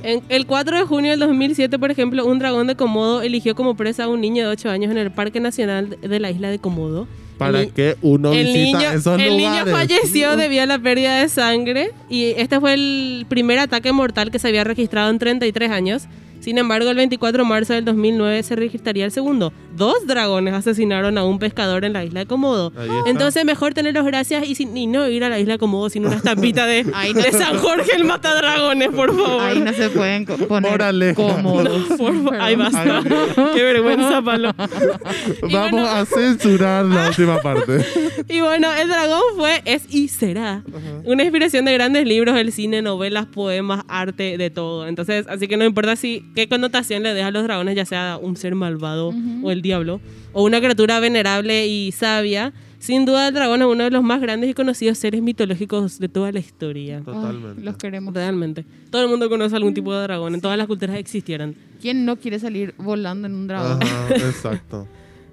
En 0.02 0.22
el 0.30 0.46
4 0.46 0.78
de 0.78 0.82
junio 0.84 1.10
del 1.12 1.20
2007, 1.20 1.78
por 1.78 1.90
ejemplo, 1.92 2.26
un 2.26 2.38
dragón 2.40 2.66
de 2.66 2.74
Komodo 2.74 3.22
eligió 3.22 3.54
como 3.54 3.76
presa 3.76 4.04
a 4.04 4.08
un 4.08 4.20
niño 4.20 4.42
de 4.44 4.48
8 4.50 4.70
años 4.70 4.90
en 4.90 4.98
el 4.98 5.12
Parque 5.12 5.38
Nacional 5.38 5.96
de 6.00 6.18
la 6.18 6.30
isla 6.30 6.48
de 6.50 6.58
Komodo. 6.58 7.06
¿Para 7.36 7.60
El- 7.60 7.72
qué 7.72 7.96
uno 8.02 8.32
el 8.32 8.46
visita 8.46 8.78
niño, 8.78 8.90
esos 8.90 9.20
el 9.20 9.36
niño 9.36 9.64
falleció 9.66 10.36
debido 10.36 10.64
a 10.64 10.66
la 10.66 10.78
pérdida 10.80 11.20
de 11.20 11.28
sangre 11.28 11.92
y 12.10 12.32
este 12.36 12.58
fue 12.58 12.74
el 12.74 13.26
primer 13.28 13.60
ataque 13.60 13.92
mortal 13.92 14.32
que 14.32 14.40
se 14.40 14.48
había 14.48 14.64
registrado 14.64 15.08
en 15.10 15.20
33 15.20 15.70
años. 15.70 16.08
Sin 16.48 16.56
embargo, 16.56 16.88
el 16.88 16.96
24 16.96 17.42
de 17.42 17.46
marzo 17.46 17.74
del 17.74 17.84
2009 17.84 18.42
se 18.42 18.56
registraría 18.56 19.04
el 19.04 19.10
segundo. 19.10 19.52
Dos 19.76 20.06
dragones 20.06 20.54
asesinaron 20.54 21.18
a 21.18 21.24
un 21.26 21.38
pescador 21.38 21.84
en 21.84 21.92
la 21.92 22.06
isla 22.06 22.20
de 22.20 22.26
Komodo. 22.26 22.72
Entonces, 23.06 23.44
mejor 23.44 23.74
tenerlos 23.74 24.06
gracias 24.06 24.48
y, 24.48 24.54
sin- 24.54 24.74
y 24.74 24.86
no 24.86 25.06
ir 25.10 25.24
a 25.24 25.28
la 25.28 25.38
isla 25.38 25.52
de 25.54 25.58
Komodo 25.58 25.90
sin 25.90 26.06
una 26.06 26.16
estampita 26.16 26.64
de, 26.64 26.86
Ahí 26.94 27.12
no 27.12 27.20
de 27.20 27.32
San 27.32 27.58
Jorge 27.58 27.90
el 27.96 28.04
matadragones, 28.04 28.88
por 28.88 29.14
favor. 29.14 29.42
Ahí 29.42 29.60
no 29.60 29.72
se 29.74 29.90
pueden 29.90 30.24
poner 30.24 30.70
Moraleja. 30.70 31.14
cómodos. 31.14 31.82
Por 31.98 32.14
favor. 32.14 32.40
Ahí 32.40 32.56
basta. 32.56 33.02
Ay, 33.04 33.04
Qué 33.54 33.62
vergüenza, 33.62 34.22
Palo. 34.22 34.50
Y 35.48 35.52
Vamos 35.52 35.70
bueno- 35.72 35.86
a 35.86 36.06
censurar 36.06 36.86
la 36.86 37.08
última 37.08 37.40
parte. 37.42 37.84
Y 38.26 38.40
bueno, 38.40 38.72
el 38.72 38.88
dragón 38.88 39.20
fue, 39.36 39.60
es 39.66 39.84
y 39.94 40.08
será 40.08 40.62
una 41.04 41.22
inspiración 41.24 41.66
de 41.66 41.74
grandes 41.74 42.06
libros, 42.06 42.36
el 42.38 42.52
cine, 42.52 42.80
novelas, 42.80 43.26
poemas, 43.26 43.84
arte, 43.86 44.38
de 44.38 44.48
todo. 44.50 44.86
Entonces, 44.86 45.26
así 45.28 45.46
que 45.46 45.56
no 45.58 45.64
importa 45.66 45.94
si 45.96 46.24
qué 46.38 46.48
connotación 46.48 47.02
le 47.02 47.14
deja 47.14 47.26
a 47.26 47.30
los 47.32 47.42
dragones, 47.42 47.74
ya 47.74 47.84
sea 47.84 48.16
un 48.20 48.36
ser 48.36 48.54
malvado 48.54 49.12
o 49.42 49.50
el 49.50 49.60
diablo, 49.60 50.00
o 50.32 50.44
una 50.44 50.60
criatura 50.60 51.00
venerable 51.00 51.66
y 51.66 51.90
sabia. 51.90 52.52
Sin 52.78 53.04
duda, 53.04 53.26
el 53.26 53.34
dragón 53.34 53.60
es 53.60 53.66
uno 53.66 53.82
de 53.82 53.90
los 53.90 54.04
más 54.04 54.20
grandes 54.20 54.48
y 54.48 54.54
conocidos 54.54 54.98
seres 54.98 55.20
mitológicos 55.20 55.98
de 55.98 56.08
toda 56.08 56.30
la 56.30 56.38
historia. 56.38 57.00
Totalmente. 57.00 57.56
Ay, 57.58 57.64
los 57.64 57.76
queremos. 57.76 58.14
Realmente. 58.14 58.64
Todo 58.92 59.02
el 59.02 59.08
mundo 59.08 59.28
conoce 59.28 59.56
algún 59.56 59.74
tipo 59.74 59.92
de 59.92 60.00
dragón. 60.02 60.32
En 60.34 60.40
todas 60.40 60.56
las 60.56 60.68
culturas 60.68 60.96
existieran. 60.96 61.56
¿Quién 61.80 62.04
no 62.04 62.14
quiere 62.16 62.38
salir 62.38 62.72
volando 62.78 63.26
en 63.26 63.34
un 63.34 63.48
dragón? 63.48 63.82
Ajá, 63.82 64.08
exacto. 64.14 64.86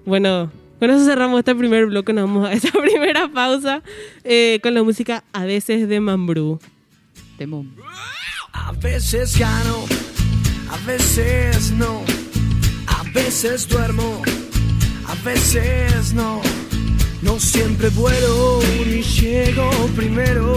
Bueno, 0.08 0.52
con 0.80 0.90
eso 0.90 1.06
cerramos 1.06 1.38
este 1.38 1.54
primer 1.54 1.86
bloque. 1.86 2.14
Nos 2.14 2.24
vamos 2.26 2.50
a 2.50 2.54
esta 2.54 2.72
primera 2.82 3.28
pausa 3.32 3.84
eh, 4.24 4.60
con 4.64 4.74
la 4.74 4.82
música 4.82 5.24
A 5.32 5.46
veces 5.46 5.88
de 5.88 6.00
Mambrú. 6.00 6.60
Temo. 7.38 7.64
A 8.54 8.72
veces 8.72 9.38
gano, 9.38 9.86
a 10.76 10.88
veces 10.88 11.72
no. 11.72 12.04
A 12.88 13.04
veces 13.14 13.68
duermo, 13.68 14.22
a 15.08 15.16
veces 15.24 16.14
no. 16.14 16.42
No 17.22 17.40
siempre 17.40 17.90
vuelo 17.90 18.60
ni 18.86 19.02
llego 19.02 19.70
primero. 19.96 20.56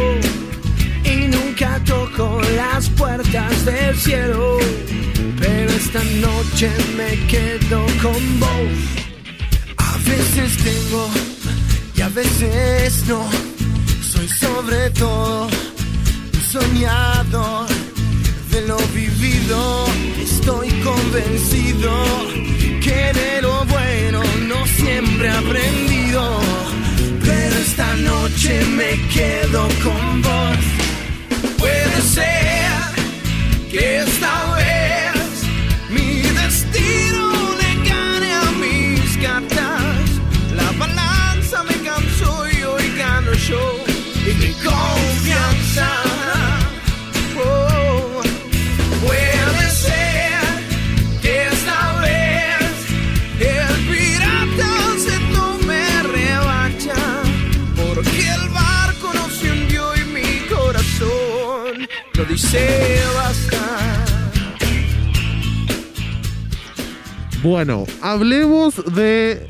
Y 1.05 1.29
nunca 1.29 1.81
toco 1.85 2.41
las 2.57 2.91
puertas 2.91 3.65
del 3.65 3.97
cielo. 3.97 4.59
Pero 5.41 5.71
esta 5.71 6.03
noche 6.27 6.71
me 6.97 7.11
quedo 7.27 7.87
con 8.03 8.41
vos. 8.41 8.77
A 9.77 9.97
veces 9.99 10.57
tengo 10.65 11.09
y 11.97 12.01
a 12.01 12.09
veces 12.09 13.05
no. 13.07 13.25
Soy 14.03 14.29
sobre 14.29 14.91
todo 14.91 15.47
un 15.47 16.41
soñado, 16.41 17.67
de 18.51 18.67
lo 18.67 18.79
vivido, 18.95 19.18
estoy 20.21 20.69
convencido 20.83 21.91
que 22.83 23.13
de 23.13 23.43
lo 23.43 23.65
bueno 23.65 24.23
no 24.47 24.67
siempre 24.67 25.29
he 25.29 25.31
aprendido. 25.31 26.41
Pero 27.21 27.57
esta 27.57 27.97
noche 27.97 28.65
me 28.77 28.91
quedo 29.09 29.69
con 29.83 30.08
Bueno, 67.43 67.85
hablemos 68.01 68.75
de 68.95 69.47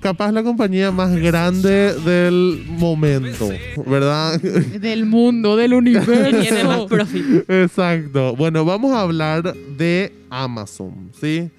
capaz 0.00 0.32
la 0.32 0.42
compañía 0.42 0.90
más 0.90 1.14
grande 1.16 1.92
del 1.94 2.64
momento, 2.66 3.48
¿verdad? 3.86 4.40
Del 4.40 5.04
mundo, 5.04 5.56
del 5.56 5.70
Tiene 5.70 5.90
más 5.92 6.08
universo. 6.08 6.86
profit. 6.88 7.50
Exacto. 7.50 8.34
Bueno, 8.34 8.64
vamos 8.64 8.92
a 8.92 9.02
hablar 9.02 9.54
de 9.76 10.12
Amazon, 10.30 11.10
¿sí? 11.20 11.50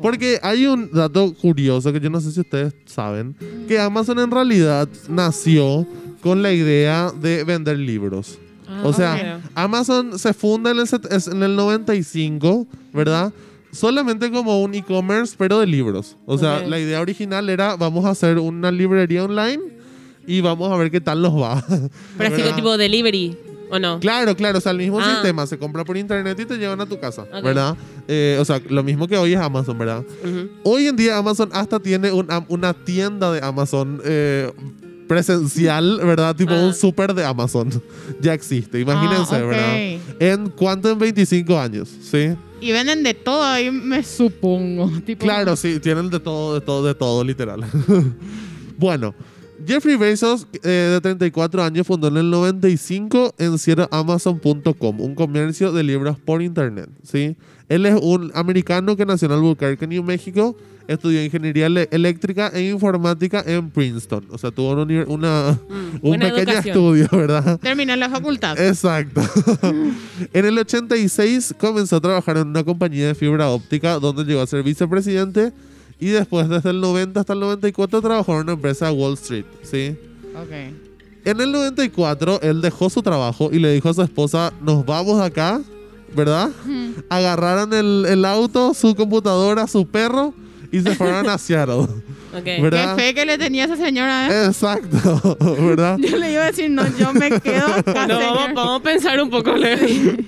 Porque 0.00 0.38
hay 0.42 0.66
un 0.66 0.90
dato 0.92 1.34
curioso 1.34 1.92
que 1.92 2.00
yo 2.00 2.08
no 2.10 2.20
sé 2.20 2.30
si 2.30 2.40
ustedes 2.40 2.72
saben, 2.84 3.34
que 3.66 3.78
Amazon 3.78 4.20
en 4.20 4.30
realidad 4.30 4.88
nació 5.08 5.86
con 6.20 6.42
la 6.42 6.52
idea 6.52 7.10
de 7.20 7.44
vender 7.44 7.78
libros. 7.78 8.38
O 8.84 8.92
sea, 8.92 9.40
Amazon 9.54 10.18
se 10.18 10.32
funda 10.34 10.70
en 10.70 10.78
el, 10.80 10.86
set- 10.86 11.10
es 11.12 11.28
en 11.28 11.42
el 11.42 11.54
95, 11.56 12.66
¿verdad? 12.92 13.32
Solamente 13.72 14.30
como 14.30 14.62
un 14.62 14.74
e-commerce, 14.74 15.34
pero 15.36 15.60
de 15.60 15.66
libros. 15.66 16.16
O 16.26 16.38
sea, 16.38 16.58
Ok. 16.58 16.68
la 16.68 16.78
idea 16.80 17.00
original 17.00 17.48
era, 17.50 17.76
vamos 17.76 18.04
a 18.04 18.10
hacer 18.10 18.38
una 18.38 18.70
librería 18.70 19.24
online 19.24 19.60
y 20.26 20.40
vamos 20.40 20.72
a 20.72 20.76
ver 20.76 20.90
qué 20.90 21.00
tal 21.00 21.20
nos 21.22 21.34
va. 21.40 21.62
Pero 22.18 22.34
así 22.34 22.42
tipo 22.54 22.76
delivery, 22.78 23.36
¿o 23.70 23.78
no? 23.78 24.00
Claro, 24.00 24.34
claro, 24.34 24.58
o 24.58 24.60
sea, 24.60 24.72
el 24.72 24.78
mismo 24.78 24.98
Ah. 25.00 25.12
sistema, 25.14 25.46
se 25.46 25.58
compra 25.58 25.84
por 25.84 25.96
internet 25.96 26.38
y 26.40 26.46
te 26.46 26.56
llevan 26.56 26.80
a 26.80 26.86
tu 26.86 26.98
casa. 26.98 27.26
¿verdad? 27.42 27.76
Eh, 28.08 28.38
o 28.40 28.44
sea, 28.44 28.60
lo 28.68 28.82
mismo 28.82 29.06
que 29.06 29.16
hoy 29.18 29.34
es 29.34 29.40
Amazon, 29.40 29.76
¿verdad? 29.78 30.04
Hoy 30.64 30.86
en 30.86 30.96
día 30.96 31.18
Amazon 31.18 31.50
hasta 31.52 31.78
tiene 31.78 32.10
un- 32.12 32.28
una 32.48 32.72
tienda 32.72 33.30
de 33.30 33.40
Amazon 33.44 34.00
eh, 34.04 34.50
presencial, 35.08 35.98
¿verdad? 36.04 36.34
Tipo 36.36 36.52
Ah. 36.52 36.64
un 36.66 36.74
súper 36.74 37.14
de 37.14 37.24
Amazon. 37.24 37.70
Ya 38.20 38.34
existe, 38.34 38.80
imagínense, 38.80 39.34
Ah. 39.36 39.38
¿verdad? 39.42 40.00
¿En 40.20 40.50
cuánto? 40.50 40.90
En 40.90 40.98
25 40.98 41.58
años, 41.58 41.88
¿sí? 42.02 42.30
Y 42.60 42.72
venden 42.72 43.02
de 43.02 43.14
todo 43.14 43.42
ahí, 43.44 43.70
me 43.70 44.02
supongo. 44.02 44.90
Tipo, 45.06 45.24
Claro, 45.24 45.56
sí, 45.56 45.78
tienen 45.80 46.08
de 46.10 46.20
todo, 46.20 46.54
de 46.54 46.60
todo, 46.60 46.86
de 46.86 46.94
todo, 46.94 47.22
literal. 47.24 47.64
bueno, 48.78 49.14
Jeffrey 49.66 49.96
Bezos, 49.96 50.46
eh, 50.62 50.90
de 50.92 51.00
34 51.00 51.62
años, 51.62 51.86
fundó 51.86 52.08
en 52.08 52.18
el 52.18 52.30
95 52.30 53.34
en 53.38 53.56
Amazon.com, 53.90 55.00
un 55.00 55.14
comercio 55.14 55.72
de 55.72 55.82
libros 55.82 56.18
por 56.18 56.42
internet, 56.42 56.88
¿sí? 57.02 57.36
Él 57.68 57.84
es 57.86 57.98
un 58.00 58.30
americano 58.34 58.96
que 58.96 59.04
nació 59.04 59.26
en 59.26 59.32
Albuquerque, 59.32 59.86
New 59.86 60.02
México, 60.04 60.56
estudió 60.86 61.24
ingeniería 61.24 61.66
eléctrica 61.66 62.48
e 62.54 62.68
informática 62.70 63.42
en 63.44 63.70
Princeton. 63.70 64.24
O 64.30 64.38
sea, 64.38 64.52
tuvo 64.52 64.70
una, 64.80 65.04
una- 65.08 65.58
un 65.70 66.00
buena 66.00 66.26
pequeño 66.26 66.42
educación. 66.52 66.76
estudio, 66.76 67.08
¿verdad? 67.10 67.58
Terminé 67.60 67.96
la 67.96 68.08
facultad. 68.08 68.56
Exacto. 68.60 69.20
en 70.32 70.44
el 70.46 70.56
86 70.58 71.54
comenzó 71.58 71.96
a 71.96 72.00
trabajar 72.00 72.36
en 72.36 72.48
una 72.48 72.62
compañía 72.62 73.08
de 73.08 73.14
fibra 73.16 73.48
óptica 73.50 73.98
donde 73.98 74.24
llegó 74.24 74.42
a 74.42 74.46
ser 74.46 74.62
vicepresidente 74.62 75.52
y 75.98 76.08
después 76.08 76.48
desde 76.48 76.70
el 76.70 76.80
90 76.80 77.18
hasta 77.18 77.32
el 77.32 77.40
94 77.40 78.00
trabajó 78.00 78.34
en 78.36 78.40
una 78.42 78.52
empresa 78.52 78.86
de 78.86 78.92
Wall 78.92 79.14
Street, 79.14 79.44
¿sí? 79.62 79.96
Ok. 80.36 80.52
En 81.24 81.40
el 81.40 81.50
94 81.50 82.40
él 82.42 82.60
dejó 82.60 82.88
su 82.90 83.02
trabajo 83.02 83.48
y 83.52 83.58
le 83.58 83.72
dijo 83.72 83.88
a 83.88 83.94
su 83.94 84.02
esposa, 84.02 84.52
nos 84.62 84.86
vamos 84.86 85.18
de 85.18 85.24
acá, 85.24 85.60
¿verdad? 86.14 86.50
Agarraron 87.08 87.72
el, 87.72 88.06
el 88.08 88.24
auto, 88.24 88.74
su 88.74 88.94
computadora, 88.94 89.66
su 89.66 89.86
perro 89.86 90.34
y 90.72 90.80
se 90.80 90.94
fueron 90.94 91.28
a 91.28 91.38
Seattle, 91.38 91.86
Ok. 92.36 92.44
¿verdad? 92.60 92.96
Qué 92.96 93.02
fe 93.02 93.14
que 93.14 93.24
le 93.24 93.38
tenía 93.38 93.64
esa 93.64 93.76
señora, 93.76 94.28
¿eh? 94.28 94.46
Exacto, 94.46 95.36
¿verdad? 95.60 95.96
Yo 96.00 96.16
le 96.16 96.32
iba 96.32 96.42
a 96.42 96.46
decir, 96.46 96.68
no, 96.70 96.82
yo 96.98 97.12
me 97.14 97.40
quedo 97.40 97.66
acá, 97.66 98.06
No, 98.06 98.18
vamos, 98.18 98.38
señor. 98.40 98.54
vamos 98.54 98.80
a 98.80 98.82
pensar 98.82 99.22
un 99.22 99.30
poco. 99.30 99.52
Le- 99.56 100.24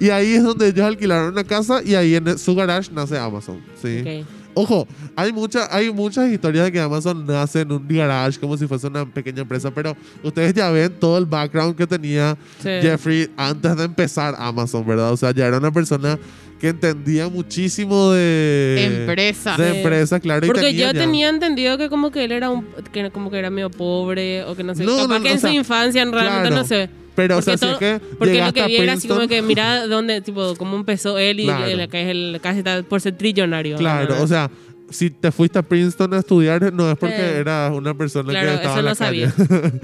Y 0.00 0.10
ahí 0.10 0.34
es 0.34 0.42
donde 0.42 0.68
ellos 0.68 0.86
alquilaron 0.86 1.32
una 1.32 1.44
casa 1.44 1.80
y 1.84 1.94
ahí 1.94 2.14
en 2.16 2.38
su 2.38 2.54
garage 2.54 2.90
nace 2.92 3.16
Amazon, 3.18 3.60
¿sí? 3.80 4.00
Ok. 4.00 4.26
Ojo, 4.60 4.88
hay, 5.14 5.32
mucha, 5.32 5.68
hay 5.74 5.92
muchas 5.92 6.28
historias 6.32 6.64
de 6.64 6.72
que 6.72 6.80
Amazon 6.80 7.24
nace 7.24 7.60
en 7.60 7.70
un 7.70 7.86
garage 7.86 8.40
como 8.40 8.56
si 8.56 8.66
fuese 8.66 8.88
una 8.88 9.06
pequeña 9.06 9.42
empresa, 9.42 9.70
pero 9.72 9.96
ustedes 10.24 10.52
ya 10.52 10.68
ven 10.70 10.92
todo 10.98 11.16
el 11.16 11.26
background 11.26 11.76
que 11.76 11.86
tenía 11.86 12.36
Sí. 12.60 12.68
Jeffrey 12.82 13.30
antes 13.36 13.76
de 13.76 13.84
empezar 13.84 14.34
Amazon, 14.36 14.84
¿verdad? 14.84 15.12
O 15.12 15.16
sea, 15.16 15.30
ya 15.30 15.46
era 15.46 15.58
una 15.58 15.70
persona 15.70 16.18
que 16.60 16.70
entendía 16.70 17.28
muchísimo 17.28 18.10
de... 18.10 18.96
Empresa. 19.02 19.56
De 19.56 19.70
Sí. 19.70 19.76
empresa, 19.78 20.18
claro. 20.18 20.44
Porque 20.44 20.74
yo 20.74 20.86
ya- 20.86 20.92
tenía 20.92 21.28
entendido 21.28 21.78
que 21.78 21.88
como 21.88 22.10
que 22.10 22.24
él 22.24 22.32
era 22.32 22.50
un 22.50 22.66
que 22.92 23.12
como 23.12 23.30
que 23.30 23.38
era 23.38 23.50
medio 23.50 23.70
pobre 23.70 24.42
o 24.42 24.56
que 24.56 24.64
no 24.64 24.74
sé, 24.74 24.82
No, 24.84 24.96
capaz 24.96 25.18
no, 25.18 25.22
que 25.22 25.30
en 25.30 25.38
sea, 25.38 25.50
su 25.50 25.54
infancia 25.56 26.04
realmente 26.04 26.48
claro. 26.48 26.56
no 26.56 26.64
sé. 26.64 26.90
Pero, 27.18 27.34
o 27.34 27.38
porque 27.38 27.44
sea, 27.44 27.58
si 27.58 27.64
es 27.64 27.70
todo- 27.72 27.78
que 27.80 28.00
Porque 28.16 28.44
lo 28.44 28.52
que 28.52 28.60
a 28.62 28.66
vi 28.68 28.76
era 28.76 28.92
así 28.92 29.08
como 29.08 29.20
Princeton- 29.22 29.28
que 29.28 29.42
mira 29.42 29.86
dónde 29.88 30.20
tipo 30.20 30.54
cómo 30.56 30.76
empezó 30.76 31.18
él 31.18 31.40
y 31.40 31.44
Claro. 31.44 31.66
el- 31.66 31.88
que 31.88 32.02
es 32.02 32.08
el 32.08 32.38
casi 32.40 32.58
está 32.58 32.80
por 32.84 33.00
ser 33.00 33.18
trillonario. 33.18 33.76
Claro, 33.76 34.06
¿verdad? 34.08 34.22
o 34.22 34.26
sea, 34.28 34.50
si 34.90 35.10
te 35.10 35.32
fuiste 35.32 35.58
a 35.58 35.62
Princeton 35.62 36.14
a 36.14 36.18
estudiar, 36.20 36.72
no 36.72 36.88
es 36.90 36.96
porque 36.96 37.16
eras 37.40 37.72
una 37.74 37.92
persona 37.94 38.30
Claro, 38.30 38.48
que 38.48 38.54
estaba 38.54 38.74
eso 38.74 38.78
en 38.78 38.84
la 38.84 38.92
no 38.92 38.96
calle. 38.96 39.30
sabía. 39.30 39.78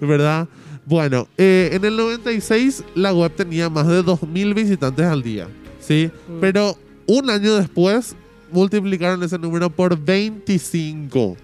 ¿Verdad? 0.00 0.48
Bueno, 0.86 1.28
eh, 1.36 1.70
en 1.72 1.84
el 1.84 1.96
96 1.96 2.82
la 2.94 3.12
web 3.12 3.30
tenía 3.36 3.68
más 3.68 3.86
de 3.86 4.02
2.000 4.02 4.54
visitantes 4.54 5.04
al 5.04 5.22
día, 5.22 5.46
¿sí? 5.78 6.10
Mm. 6.28 6.40
Pero 6.40 6.76
un 7.06 7.28
año 7.30 7.54
después 7.56 8.16
multiplicaron 8.52 9.22
ese 9.22 9.38
número 9.38 9.70
por 9.70 9.98
25. 9.98 11.36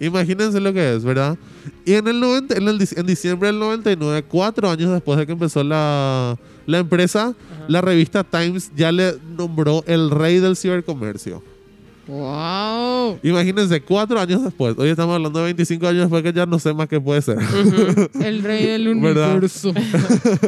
Imagínense 0.00 0.60
lo 0.60 0.72
que 0.72 0.94
es, 0.94 1.04
¿verdad? 1.04 1.36
Y 1.84 1.94
en 1.94 2.08
el 2.08 2.20
90, 2.20 2.56
en, 2.56 2.68
el 2.68 2.88
en 2.96 3.06
diciembre 3.06 3.48
del 3.48 3.58
99, 3.58 4.24
cuatro 4.28 4.70
años 4.70 4.90
después 4.92 5.18
de 5.18 5.26
que 5.26 5.32
empezó 5.32 5.62
la, 5.64 6.36
la 6.66 6.78
empresa, 6.78 7.34
la 7.68 7.80
revista 7.80 8.24
Times 8.24 8.70
ya 8.76 8.92
le 8.92 9.14
nombró 9.36 9.82
el 9.86 10.10
rey 10.10 10.38
del 10.38 10.56
cibercomercio. 10.56 11.42
Wow. 12.06 13.18
Imagínense, 13.22 13.80
cuatro 13.82 14.18
años 14.20 14.42
después. 14.44 14.76
Hoy 14.78 14.90
estamos 14.90 15.14
hablando 15.16 15.38
de 15.40 15.46
25 15.46 15.86
años 15.88 16.00
después 16.02 16.22
que 16.22 16.32
ya 16.32 16.46
no 16.46 16.58
sé 16.58 16.72
más 16.72 16.88
qué 16.88 17.00
puede 17.00 17.20
ser. 17.20 17.38
El 18.22 18.42
rey 18.42 18.66
del 18.66 18.88
universo. 18.96 19.72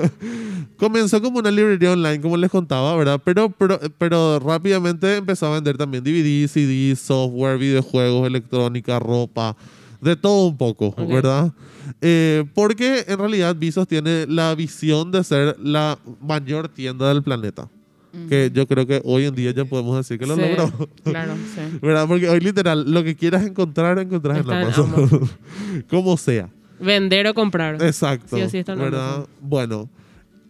Comenzó 0.76 1.20
como 1.20 1.40
una 1.40 1.50
librería 1.50 1.92
online, 1.92 2.20
como 2.20 2.36
les 2.36 2.50
contaba, 2.50 2.94
¿verdad? 2.94 3.20
Pero, 3.24 3.50
pero, 3.50 3.80
pero 3.98 4.38
rápidamente 4.38 5.16
empezó 5.16 5.46
a 5.46 5.54
vender 5.54 5.76
también 5.76 6.04
DVD, 6.04 6.46
CD, 6.46 6.94
software, 6.94 7.58
videojuegos, 7.58 8.26
electrónica, 8.28 9.00
ropa, 9.00 9.56
de 10.00 10.14
todo 10.14 10.46
un 10.46 10.56
poco. 10.56 10.94
¿verdad? 10.96 11.52
Eh, 12.00 12.44
porque 12.54 13.04
en 13.08 13.18
realidad 13.18 13.56
Visos 13.56 13.88
tiene 13.88 14.26
la 14.28 14.54
visión 14.54 15.10
de 15.10 15.24
ser 15.24 15.56
la 15.58 15.98
mayor 16.20 16.68
tienda 16.68 17.08
del 17.08 17.24
planeta. 17.24 17.68
Que 18.28 18.50
yo 18.52 18.66
creo 18.66 18.86
que 18.86 19.00
hoy 19.04 19.24
en 19.26 19.34
día 19.34 19.50
ya 19.52 19.64
podemos 19.64 19.96
decir 19.96 20.18
que 20.18 20.26
lo 20.26 20.34
Sí. 20.36 20.40
logró. 20.40 20.88
Claro, 21.04 21.34
sí. 21.54 21.78
¿Verdad? 21.82 22.06
Porque 22.08 22.28
hoy 22.28 22.40
literal, 22.40 22.90
lo 22.90 23.04
que 23.04 23.14
quieras 23.16 23.44
encontrar, 23.46 23.98
encontrás 23.98 24.36
en 24.38 24.40
Está 24.42 24.56
en 24.60 24.62
Amazon. 24.66 24.94
Amazon. 24.94 25.30
como 25.90 26.16
sea. 26.16 26.48
Vender 26.80 27.26
o 27.26 27.34
comprar. 27.34 27.82
Exacto. 27.82 28.36
Sí 28.36 28.42
o 28.42 28.48
sí 28.48 28.58
está 28.58 28.72
en 28.74 28.78
¿verdad? 28.80 29.08
Amazon. 29.14 29.30
Bueno, 29.40 29.90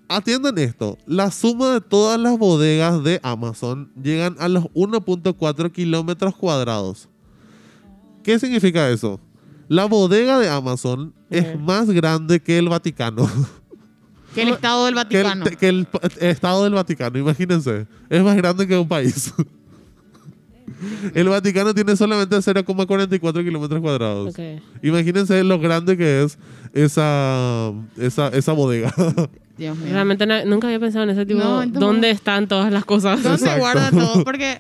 atiendan 0.09 0.59
esto. 0.59 0.99
La 1.07 1.31
suma 1.31 1.73
de 1.75 1.81
todas 1.81 2.19
las 2.21 2.39
bodegas 2.39 3.03
de 3.05 3.21
Amazon 3.23 3.91
llegan 4.03 4.37
a 4.39 4.49
los 4.49 4.65
1.4 4.75 5.71
kilómetros 5.73 6.35
cuadrados. 6.37 7.09
¿Qué 8.23 8.39
significa 8.39 8.91
eso? 8.91 9.21
La 9.69 9.85
bodega 9.87 10.39
de 10.39 10.49
Amazon 10.49 11.15
es 11.31 11.59
más 11.59 11.91
grande 11.91 12.41
que 12.41 12.59
el 12.59 12.69
Vaticano. 12.69 13.29
Que 14.35 14.43
el 14.43 14.49
Estado 14.51 14.87
del 14.87 14.95
que, 15.09 15.21
el, 15.21 15.25
Vaticano. 15.25 15.45
que 15.59 15.69
el 15.69 15.87
Estado 16.21 16.65
del 16.65 16.75
Vaticano, 16.75 17.19
imagínense. 17.19 17.87
Es 18.09 18.23
más 18.23 18.37
grande 18.37 18.67
que 18.67 18.77
un 18.77 18.89
país. 18.89 19.33
el 21.15 21.29
Vaticano 21.29 21.75
tiene 21.75 21.97
solamente 21.97 22.37
0,44 22.37 23.45
kilómetros 23.45 23.81
cuadrados. 23.81 24.35
Imagínense 24.83 25.43
lo 25.45 25.59
grande 25.59 25.97
que 25.97 26.23
es 26.23 26.39
esa, 26.73 27.73
esa, 27.97 28.29
esa 28.29 28.53
bodega. 28.53 28.93
Dios 29.57 29.77
mío. 29.77 29.93
Realmente 29.93 30.25
nunca 30.47 30.69
había 30.69 30.79
pensado 30.79 31.05
en 31.05 31.11
ese 31.11 31.27
tipo. 31.27 31.41
No, 31.41 31.63
entonces- 31.63 31.81
¿Dónde 31.81 32.11
están 32.11 32.47
todas 32.47 32.73
las 32.73 32.85
cosas? 32.85 33.23
¿Dónde 33.23 33.39
Exacto. 33.41 33.61
guarda 33.61 33.91
todo? 33.91 34.25
Porque, 34.25 34.59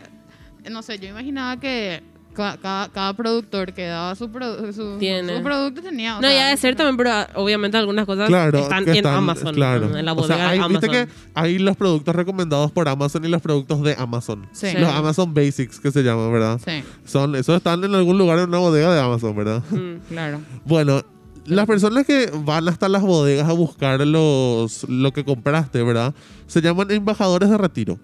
no 0.71 0.83
sé, 0.83 0.99
yo 0.99 1.09
imaginaba 1.09 1.61
que 1.61 2.03
ca- 2.39 2.57
cada, 2.63 2.89
cada 2.89 3.13
productor 3.15 3.73
que 3.75 3.87
daba 3.87 4.15
su, 4.15 4.29
produ- 4.29 4.73
su, 4.73 4.97
Tiene. 4.99 5.37
su 5.37 5.43
producto 5.43 5.83
tenía. 5.83 6.17
o 6.19 6.23
No, 6.23 6.29
sea, 6.29 6.37
ya 6.37 6.49
de 6.49 6.57
ser 6.57 6.77
también, 6.77 6.97
pero 6.97 7.11
ah, 7.13 7.29
obviamente 7.35 7.77
algunas 7.77 8.07
cosas 8.07 8.29
Claro, 8.29 8.61
están 8.61 8.85
que 8.85 8.93
en 8.99 9.07
Amazon. 9.07 9.55
claro. 9.55 9.97
En 9.99 10.05
la 10.05 10.13
O 10.13 10.17
bodega 10.17 10.37
sea, 10.37 10.49
hay, 10.51 10.59
viste 10.61 10.87
Amazon. 10.87 10.91
que 11.07 11.13
hay 11.35 11.59
los 11.59 11.77
productos 11.77 12.15
recomendados 12.15 12.71
por 12.73 12.89
Amazon 12.89 13.25
y 13.25 13.29
los 13.29 13.43
productos 13.43 13.83
de 13.83 13.95
Amazon. 13.99 14.49
Sí. 14.53 14.69
Los 14.79 14.89
Amazon 14.91 15.35
Basics 15.35 15.81
que 15.81 15.91
se 15.91 16.03
llaman, 16.03 16.33
¿verdad? 16.33 16.61
Sí, 16.65 16.83
Son, 17.05 17.35
esos 17.37 17.57
están 17.57 17.83
en 17.85 17.95
algún 17.95 18.17
lugar 18.17 18.39
en 18.39 18.49
una 18.49 18.59
bodega 18.59 18.95
de 18.95 19.01
Amazon, 19.01 19.37
¿verdad? 19.37 19.63
Mm. 19.71 19.97
claro. 20.09 20.41
Bueno, 20.65 21.03
las 21.49 21.67
personas 21.67 22.07
que 22.07 22.31
van 22.45 22.69
hasta 22.69 22.89
las 22.89 23.03
bodegas 23.03 23.49
a 23.49 23.53
buscar 23.53 24.01
los, 24.07 24.85
lo 24.89 25.13
que 25.13 25.25
compraste, 25.25 25.83
¿verdad? 25.83 26.15
Se 26.47 26.61
llaman 26.61 26.91
embajadores 26.91 27.51
de 27.51 27.59
retiro. 27.59 27.99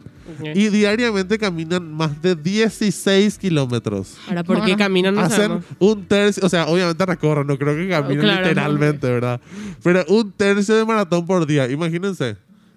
Y 0.55 0.69
diariamente 0.69 1.39
caminan 1.39 1.93
más 1.93 2.21
de 2.21 2.35
16 2.35 3.39
kilómetros. 3.39 4.17
Ahora, 4.29 4.43
¿por 4.43 4.65
qué 4.65 4.77
caminan? 4.77 5.15
No 5.15 5.21
Hacen 5.21 5.37
sabemos. 5.37 5.65
un 5.79 6.05
tercio, 6.07 6.45
o 6.45 6.49
sea, 6.49 6.67
obviamente 6.67 7.07
recorren, 7.07 7.47
no 7.47 7.57
creo 7.59 7.77
que 7.77 7.89
caminen 7.89 8.21
Claro, 8.21 8.43
literalmente, 8.49 9.07
¿verdad? 9.11 9.41
Pero 9.83 10.05
un 10.09 10.33
tercio 10.33 10.75
de 10.77 10.85
maratón 10.85 11.27
por 11.27 11.47
día, 11.47 11.71
imagínense. 11.71 12.37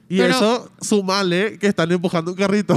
Y 0.09 0.17
Pero- 0.19 0.35
eso, 0.35 0.71
sumale 0.81 1.57
que 1.59 1.67
están 1.67 1.91
empujando 1.91 2.31
un 2.31 2.37
carrito. 2.37 2.75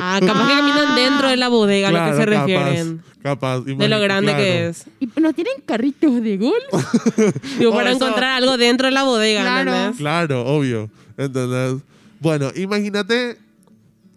Ah, 0.00 0.18
capaz 0.20 0.48
que 0.48 0.54
caminan 0.54 0.94
dentro 0.96 1.28
de 1.28 1.36
la 1.36 1.48
bodega, 1.48 1.88
a 1.88 1.92
lo 1.92 1.98
que 1.98 2.16
se 2.18 2.26
Claro, 2.26 2.46
refieren. 2.46 3.02
Capaz, 3.22 3.60
De 3.60 3.88
lo 3.88 4.00
grande 4.00 4.32
claro. 4.32 4.42
que 4.42 4.66
es. 4.68 4.86
¿Y 4.98 5.08
no 5.20 5.32
tienen 5.32 5.54
carritos 5.66 6.22
de 6.22 6.38
gol? 6.38 6.54
Digo, 7.58 7.70
Oh, 7.70 7.74
para 7.74 7.90
eso- 7.90 7.98
encontrar 8.04 8.42
algo 8.42 8.56
dentro 8.56 8.86
de 8.86 8.92
la 8.92 9.04
bodega, 9.04 9.42
Claro. 9.42 9.70
¿entendés? 9.74 9.98
Claro, 9.98 10.44
obvio. 10.46 10.90
Entonces, 11.18 11.82
bueno, 12.20 12.50
imagínate 12.56 13.36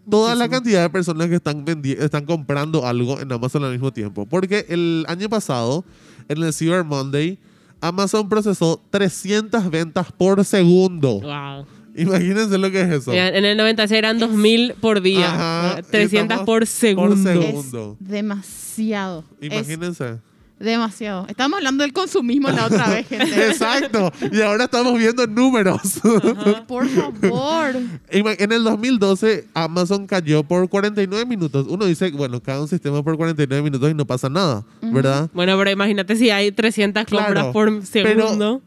toda 0.10 0.34
la 0.36 0.48
cantidad 0.48 0.82
de 0.84 0.90
personas 0.90 1.28
que 1.28 1.36
están 1.36 1.66
vendi- 1.66 1.98
están 2.00 2.26
comprando 2.26 2.86
algo 2.86 3.20
en 3.20 3.32
Amazon 3.32 3.64
al 3.66 3.72
mismo 3.74 3.92
tiempo. 3.92 4.26
Porque 4.26 4.66
el 4.70 5.06
año 5.08 5.28
pasado, 5.30 5.84
en 6.30 6.42
el 6.42 6.54
Cyber 6.54 6.84
Monday, 6.84 7.38
Amazon 7.82 8.28
procesó 8.30 8.82
300 8.90 9.70
ventas 9.70 10.12
por 10.12 10.44
segundo. 10.46 11.20
Wow. 11.20 11.66
Imagínense 12.02 12.58
lo 12.58 12.70
que 12.72 12.82
es 12.82 12.90
eso. 12.92 13.14
En 13.14 13.46
el 13.46 13.56
96 13.58 13.98
eran 13.98 14.20
2000 14.20 14.74
por 14.82 15.02
día. 15.02 15.34
Ajá, 15.34 15.82
300 15.90 16.22
estamos 16.24 16.46
por 16.46 16.68
segundo. 16.68 17.16
segundo. 17.32 17.98
Es 18.02 18.08
demasiado. 18.10 19.24
Es 19.40 19.52
Imagínense. 19.54 20.18
demasiado. 20.60 21.26
Estábamos 21.28 21.58
hablando 21.58 21.84
del 21.84 21.94
consumismo 21.94 22.50
la 22.50 22.66
otra 22.66 22.88
vez, 22.90 23.08
gente. 23.08 23.48
Exacto. 23.48 24.12
Y 24.32 24.42
ahora 24.42 24.66
estamos 24.66 24.98
viendo 24.98 25.26
números. 25.28 26.02
Por 26.68 26.88
favor. 26.88 27.76
En 28.10 28.52
el 28.52 28.64
2012, 28.64 29.48
Amazon 29.54 30.08
cayó 30.08 30.44
por 30.44 30.68
49 30.70 31.26
minutos. 31.26 31.68
Uno 31.70 31.86
dice, 31.86 32.12
bueno, 32.12 32.42
cada 32.42 32.62
un 32.62 32.68
sistema 32.68 33.04
por 33.04 33.16
49 33.18 33.64
minutos 33.64 33.92
y 33.92 33.94
no 33.94 34.06
pasa 34.06 34.30
nada, 34.30 34.66
¿verdad? 34.82 35.30
Bueno, 35.34 35.58
pero 35.58 35.72
imagínate 35.72 36.16
si 36.16 36.30
hay 36.30 36.52
300 36.52 37.06
compras 37.06 37.32
Claro, 37.32 37.52
por 37.52 37.86
segundo. 37.86 38.62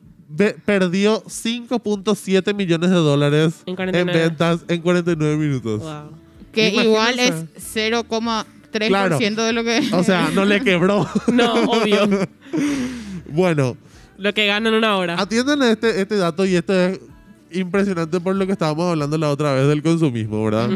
Perdió 0.65 1.23
5.7 1.25 2.55
millones 2.55 2.91
de 2.91 2.97
dólares 2.97 3.63
En 3.67 3.71
en, 3.71 3.77
49. 3.77 4.21
ventas 4.21 4.61
en 4.69 4.81
49 4.83 5.37
minutos. 5.37 5.81
Wow. 5.81 6.11
Que 6.53 6.69
Imagínense. 6.69 6.89
igual 6.89 7.19
es 7.19 7.35
0,3% 7.75 8.89
Claro. 8.89 9.19
de 9.19 9.53
lo 9.53 9.65
que. 9.65 9.89
O 9.93 10.03
sea, 10.05 10.31
no 10.35 10.45
le 10.45 10.61
quebró. 10.65 11.09
No, 11.33 11.55
obvio. 11.65 12.09
bueno, 13.29 13.77
Lo 14.19 14.33
que 14.35 14.47
ganan 14.47 14.75
una 14.75 14.97
hora. 14.97 15.21
atiendan 15.21 15.63
a 15.63 15.71
este, 15.71 16.01
este 16.01 16.17
dato 16.17 16.45
y 16.45 16.57
esto 16.57 16.73
es 16.75 17.01
impresionante 17.53 18.21
por 18.21 18.35
lo 18.37 18.47
que 18.47 18.53
estábamos 18.53 18.91
hablando 18.91 19.17
la 19.19 19.31
otra 19.31 19.53
vez 19.55 19.69
del 19.69 19.83
consumismo, 19.83 20.45
¿verdad? 20.45 20.69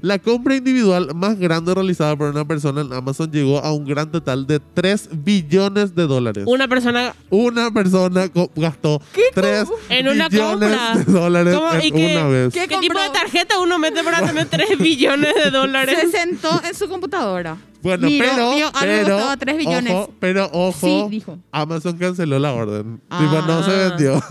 La 0.00 0.18
compra 0.18 0.56
individual 0.56 1.14
más 1.14 1.38
grande 1.38 1.74
realizada 1.74 2.16
por 2.16 2.30
una 2.30 2.44
persona 2.46 2.80
en 2.82 2.92
Amazon 2.92 3.30
llegó 3.30 3.58
a 3.58 3.72
un 3.72 3.84
gran 3.86 4.10
total 4.10 4.46
de 4.46 4.60
3 4.74 5.08
billones 5.12 5.94
de 5.94 6.06
dólares. 6.06 6.44
Una 6.46 6.68
persona 6.68 7.14
Una 7.30 7.70
persona 7.70 8.30
gastó 8.56 9.00
3 9.34 9.68
En 9.88 10.08
una 10.08 10.28
billones 10.28 10.70
compra. 10.76 11.04
de 11.04 11.12
dólares 11.12 11.54
¿Cómo? 11.54 11.80
¿Y 11.82 11.86
en 11.88 11.94
qué- 11.94 12.16
una 12.16 12.26
vez. 12.28 12.54
¿Qué 12.54 12.68
¿Qué 12.68 12.76
tipo 12.78 13.00
de 13.00 13.10
tarjeta 13.10 13.58
uno 13.60 13.78
mete 13.78 14.02
para 14.04 14.26
tener 14.26 14.46
3 14.46 14.68
billones 14.78 15.34
de 15.34 15.50
dólares? 15.50 15.98
Se 16.00 16.10
sentó 16.18 16.60
en 16.68 16.74
su 16.74 16.88
computadora. 16.88 17.56
Bueno, 17.82 18.06
Miró, 18.08 18.26
pero, 18.34 18.70
pero, 18.78 19.04
costaba 19.16 19.36
3 19.38 19.56
billones. 19.56 19.92
Ojo, 19.92 20.14
pero 20.20 20.50
ojo, 20.52 20.86
Sí, 20.86 21.06
dijo. 21.10 21.38
Amazon 21.50 21.96
canceló 21.96 22.38
la 22.38 22.52
orden. 22.52 23.00
Tipo, 23.08 23.42
no 23.46 23.62
se 23.64 23.70
Ah. 23.70 23.88
vendió. 23.88 24.22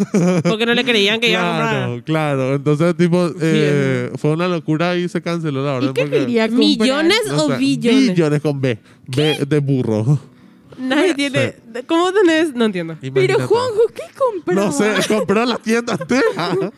Porque 0.44 0.66
no 0.66 0.74
le 0.76 0.84
creían 0.84 1.20
que 1.20 1.32
iba 1.32 1.42
a 1.42 1.50
comprar. 1.50 1.70
claro, 1.80 2.04
claro. 2.06 2.56
Entonces, 2.56 2.96
tipo, 2.96 3.30
eh, 3.42 4.12
fue 4.18 4.32
una 4.32 4.48
locura 4.48 4.96
y 4.98 5.10
se 5.10 5.22
canceló 5.22 5.64
la 5.66 5.74
orden. 5.76 5.90
¿Y 5.90 5.94
qué 5.94 6.02
porque- 6.04 6.20
quería 6.20 6.48
comprar? 6.48 6.68
¿Millones 6.68 7.20
no 7.28 7.46
o 7.46 7.48
sé, 7.50 7.58
billones? 7.58 8.08
Billones 8.10 8.42
con 8.42 8.62
B. 8.62 8.80
B 9.08 9.38
de 9.48 9.60
burro. 9.60 10.20
Nadie 10.80 11.14
tiene. 11.14 11.56
¿Cómo 11.88 12.12
tenés? 12.14 12.54
No 12.56 12.66
entiendo. 12.66 12.98
Pero. 13.14 13.48
Juanjo, 13.48 13.82
¿qué 13.94 14.04
compró? 14.18 14.54
No 14.56 14.72
sé, 14.72 14.94
compró 15.08 15.46
la 15.46 15.58
tienda 15.58 15.98
entera. 16.00 16.24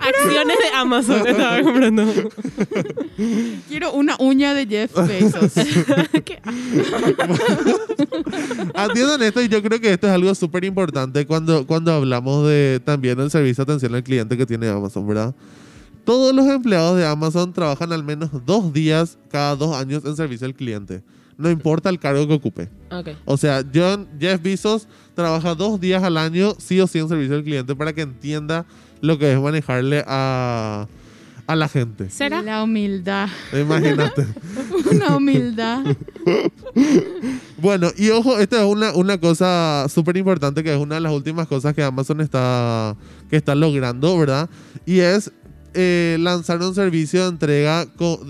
Acciones 0.00 0.58
de 0.58 0.68
Amazon 0.74 1.26
estaba 1.26 1.62
comprando. 1.62 2.04
Quiero 3.68 3.92
una 3.92 4.16
uña 4.18 4.54
de 4.54 4.66
Jeff 4.66 4.94
Bezos. 5.06 5.52
¿Qué? 6.24 6.40
Atiendan 8.74 9.22
esto 9.22 9.42
y 9.42 9.48
yo 9.48 9.62
creo 9.62 9.80
que 9.80 9.92
esto 9.92 10.06
es 10.06 10.12
algo 10.12 10.34
súper 10.34 10.64
importante 10.64 11.26
cuando, 11.26 11.66
cuando 11.66 11.92
hablamos 11.92 12.46
de 12.48 12.80
también 12.84 13.20
el 13.20 13.30
servicio 13.30 13.64
de 13.64 13.72
atención 13.72 13.94
al 13.94 14.02
cliente 14.02 14.36
que 14.36 14.46
tiene 14.46 14.68
Amazon, 14.68 15.06
¿verdad? 15.06 15.34
Todos 16.04 16.34
los 16.34 16.46
empleados 16.46 16.96
de 16.96 17.06
Amazon 17.06 17.52
trabajan 17.52 17.92
al 17.92 18.02
menos 18.02 18.30
dos 18.44 18.72
días 18.72 19.18
cada 19.30 19.56
dos 19.56 19.76
años 19.76 20.04
en 20.04 20.16
servicio 20.16 20.46
al 20.46 20.54
cliente. 20.54 21.02
No 21.36 21.50
importa 21.50 21.88
el 21.88 21.98
cargo 21.98 22.26
que 22.26 22.34
ocupe. 22.34 22.68
O 23.24 23.36
sea, 23.36 23.64
John, 23.74 24.08
Jeff 24.20 24.40
Bezos 24.42 24.88
trabaja 25.14 25.54
dos 25.54 25.80
días 25.80 26.02
al 26.02 26.16
año, 26.16 26.54
sí 26.58 26.80
o 26.80 26.86
sí, 26.86 26.98
en 26.98 27.08
servicio 27.08 27.36
al 27.36 27.44
cliente 27.44 27.74
para 27.74 27.92
que 27.92 28.02
entienda 28.02 28.66
lo 29.00 29.18
que 29.18 29.32
es 29.32 29.40
manejarle 29.40 30.04
a, 30.06 30.86
a 31.46 31.56
la 31.56 31.68
gente. 31.68 32.08
¿Será? 32.10 32.42
La 32.42 32.62
humildad. 32.62 33.28
Imagínate. 33.52 34.26
Una 34.92 35.16
humildad. 35.16 35.84
Bueno, 37.58 37.90
y 37.96 38.10
ojo, 38.10 38.38
esta 38.38 38.58
es 38.58 38.64
una, 38.64 38.92
una 38.92 39.18
cosa 39.18 39.86
súper 39.88 40.16
importante 40.16 40.62
que 40.62 40.72
es 40.72 40.78
una 40.78 40.96
de 40.96 41.00
las 41.00 41.12
últimas 41.12 41.46
cosas 41.46 41.74
que 41.74 41.82
Amazon 41.82 42.20
está, 42.20 42.96
que 43.30 43.36
está 43.36 43.54
logrando, 43.54 44.18
¿verdad? 44.18 44.48
Y 44.84 45.00
es 45.00 45.32
eh, 45.74 46.16
lanzar 46.20 46.60
un 46.62 46.74
servicio 46.74 47.22
de 47.22 47.28
entrega 47.28 47.86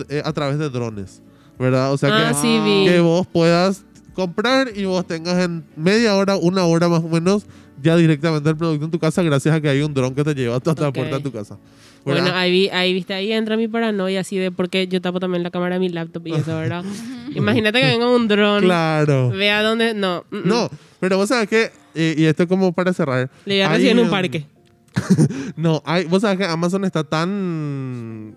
eh, 0.09 0.23
a 0.25 0.33
través 0.33 0.59
de 0.59 0.71
drones, 0.71 1.21
¿verdad? 1.59 1.93
O 1.93 1.97
sea 1.99 2.11
Ah, 2.13 2.29
que, 2.29 2.35
sí, 2.35 2.59
vi. 2.65 2.85
que 2.85 3.01
vos 3.01 3.27
puedas 3.27 3.85
comprar 4.15 4.69
y 4.75 4.85
vos 4.85 5.07
tengas 5.07 5.39
en 5.43 5.65
media 5.77 6.15
hora, 6.17 6.37
una 6.37 6.65
hora 6.65 6.89
más 6.89 7.03
o 7.03 7.09
menos, 7.09 7.47
ya 7.83 7.97
directamente 7.97 8.49
el 8.49 8.57
producto 8.57 8.85
en 8.85 8.91
tu 8.91 8.99
casa 8.99 9.23
gracias 9.23 9.55
a 9.55 9.61
que 9.61 9.69
hay 9.69 9.83
un 9.83 9.93
dron 9.93 10.15
que 10.15 10.23
te 10.25 10.35
lleva 10.35 10.57
hasta 10.57 10.75
la 10.81 10.89
Ok. 10.89 10.95
puerta 10.95 11.17
de 11.19 11.23
tu 11.23 11.33
casa. 11.33 11.59
Bueno, 12.05 12.31
ahí, 12.35 12.69
ahí 12.69 12.93
viste, 12.93 13.15
ahí 13.15 13.33
entra 13.33 13.57
mi 13.57 13.67
paranoia 13.67 14.21
así 14.21 14.37
de 14.37 14.51
porque 14.53 14.87
yo 14.89 15.01
tapo 15.01 15.21
también 15.21 15.43
la 15.43 15.51
cámara 15.51 15.77
de 15.77 15.81
mi 15.81 15.89
laptop 15.89 16.27
y 16.27 16.35
eso, 16.35 16.55
¿verdad? 16.59 16.85
Imagínate 17.35 17.81
que 17.81 17.87
venga 17.87 18.09
un 18.11 18.29
dron, 18.29 18.63
claro. 18.63 19.31
vea 19.31 19.63
dónde. 19.63 19.95
No, 19.95 20.25
mm, 20.31 20.37
mm. 20.37 20.43
No, 20.45 20.71
pero 21.01 21.17
vos 21.17 21.31
sabes 21.31 21.49
que, 21.49 21.73
eh, 21.95 22.15
y 22.17 22.25
esto 22.25 22.47
como 22.47 22.73
para 22.73 22.93
cerrar. 22.93 23.31
Le 23.47 23.55
voy 23.55 23.63
a 23.63 23.69
recibir 23.71 23.93
en 23.93 23.99
un 24.01 24.11
parque. 24.11 24.47
No, 25.57 25.83
hay, 25.87 26.05
vos 26.05 26.23
sabés 26.23 26.39
que 26.39 26.45
Amazon 26.45 26.85
está 26.85 27.03
tan 27.05 28.35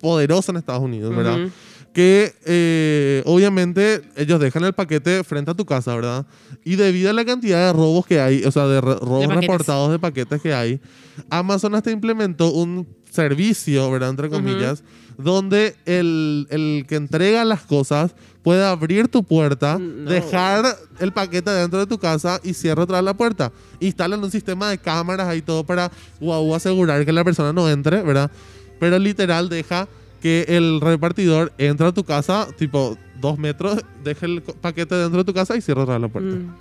poderoso 0.00 0.50
en 0.52 0.58
Estados 0.58 0.82
Unidos, 0.82 1.14
¿verdad? 1.14 1.40
Ujú. 1.44 1.50
Que 1.98 2.32
eh, 2.46 3.24
obviamente 3.26 4.02
ellos 4.14 4.38
dejan 4.38 4.62
el 4.62 4.72
paquete 4.72 5.24
frente 5.24 5.50
a 5.50 5.54
tu 5.54 5.64
casa, 5.66 5.96
¿verdad? 5.96 6.26
Y 6.64 6.76
debido 6.76 7.10
a 7.10 7.12
la 7.12 7.24
cantidad 7.24 7.66
de 7.66 7.72
robos 7.72 8.06
que 8.06 8.20
hay, 8.20 8.44
o 8.44 8.52
sea, 8.52 8.68
de 8.68 8.80
robos 8.80 9.26
reportados 9.34 9.90
de 9.90 9.98
paquetes 9.98 10.40
que 10.40 10.54
hay, 10.54 10.80
Amazon 11.28 11.74
hasta 11.74 11.90
implementó 11.90 12.52
un 12.52 12.86
servicio, 13.10 13.90
¿verdad? 13.90 14.10
Entre 14.10 14.30
comillas, 14.30 14.84
donde 15.16 15.74
el, 15.86 16.46
el 16.50 16.84
que 16.86 16.94
entrega 16.94 17.44
las 17.44 17.62
cosas 17.62 18.14
puede 18.44 18.64
abrir 18.64 19.08
tu 19.08 19.24
puerta, 19.24 19.76
No. 19.76 20.08
dejar 20.08 20.66
el 21.00 21.12
paquete 21.12 21.50
dentro 21.50 21.80
de 21.80 21.86
tu 21.88 21.98
casa 21.98 22.40
y 22.44 22.54
cierra 22.54 22.84
atrás 22.84 23.02
la 23.02 23.14
puerta. 23.14 23.50
Instalan 23.80 24.22
un 24.22 24.30
sistema 24.30 24.70
de 24.70 24.78
cámaras 24.78 25.26
ahí 25.26 25.42
todo 25.42 25.64
para 25.64 25.90
guau, 26.20 26.54
asegurar 26.54 27.04
que 27.04 27.10
la 27.12 27.24
persona 27.24 27.52
no 27.52 27.68
entre, 27.68 28.02
¿verdad? 28.02 28.30
Pero 28.78 28.96
literal 29.00 29.48
deja 29.48 29.88
que 30.20 30.46
el 30.48 30.80
repartidor 30.80 31.52
entra 31.58 31.88
a 31.88 31.92
tu 31.92 32.04
casa, 32.04 32.46
tipo 32.56 32.96
dos 33.20 33.38
metros, 33.38 33.78
deja 34.04 34.26
el 34.26 34.42
paquete 34.42 34.94
dentro 34.94 35.18
de 35.18 35.24
tu 35.24 35.34
casa 35.34 35.56
y 35.56 35.60
cierra 35.60 35.98
la 35.98 36.08
puerta. 36.08 36.34
Mm. 36.36 36.54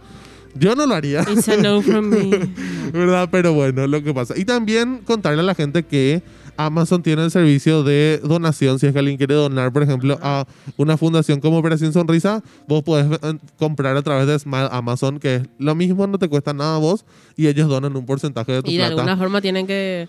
Yo 0.55 0.75
no 0.75 0.85
lo 0.85 0.95
haría. 0.95 1.21
It's 1.21 1.47
a 1.49 1.57
no 1.57 1.81
from 1.81 2.09
me. 2.09 2.29
¿Verdad? 2.91 3.29
Pero 3.31 3.53
bueno, 3.53 3.85
lo 3.85 4.01
que 4.03 4.13
pasa. 4.13 4.33
Y 4.37 4.45
también 4.45 5.01
contarle 5.05 5.41
a 5.41 5.43
la 5.43 5.53
gente 5.55 5.83
que 5.83 6.23
Amazon 6.55 7.03
tiene 7.03 7.23
el 7.23 7.31
servicio 7.31 7.83
de 7.83 8.19
donación. 8.23 8.79
Si 8.79 8.87
es 8.87 8.93
que 8.93 8.99
alguien 8.99 9.17
quiere 9.17 9.35
donar, 9.35 9.71
por 9.71 9.83
ejemplo, 9.83 10.17
a 10.21 10.45
una 10.75 10.97
fundación 10.97 11.39
como 11.39 11.59
Operación 11.59 11.93
Sonrisa, 11.93 12.43
vos 12.67 12.81
podés 12.81 13.05
eh, 13.21 13.37
comprar 13.57 13.95
a 13.95 14.01
través 14.01 14.25
de 14.27 14.39
Smile 14.39 14.69
Amazon, 14.71 15.19
que 15.19 15.35
es 15.35 15.43
lo 15.59 15.75
mismo, 15.75 16.07
no 16.07 16.17
te 16.17 16.27
cuesta 16.27 16.53
nada 16.53 16.75
a 16.75 16.79
vos, 16.79 17.05
y 17.35 17.47
ellos 17.47 17.67
donan 17.69 17.95
un 17.95 18.05
porcentaje 18.05 18.53
de 18.53 18.63
tu 18.63 18.71
Y 18.71 18.77
de 18.77 18.79
plata. 18.79 18.93
alguna 18.93 19.17
forma 19.17 19.41
tienen 19.41 19.67
que 19.67 20.07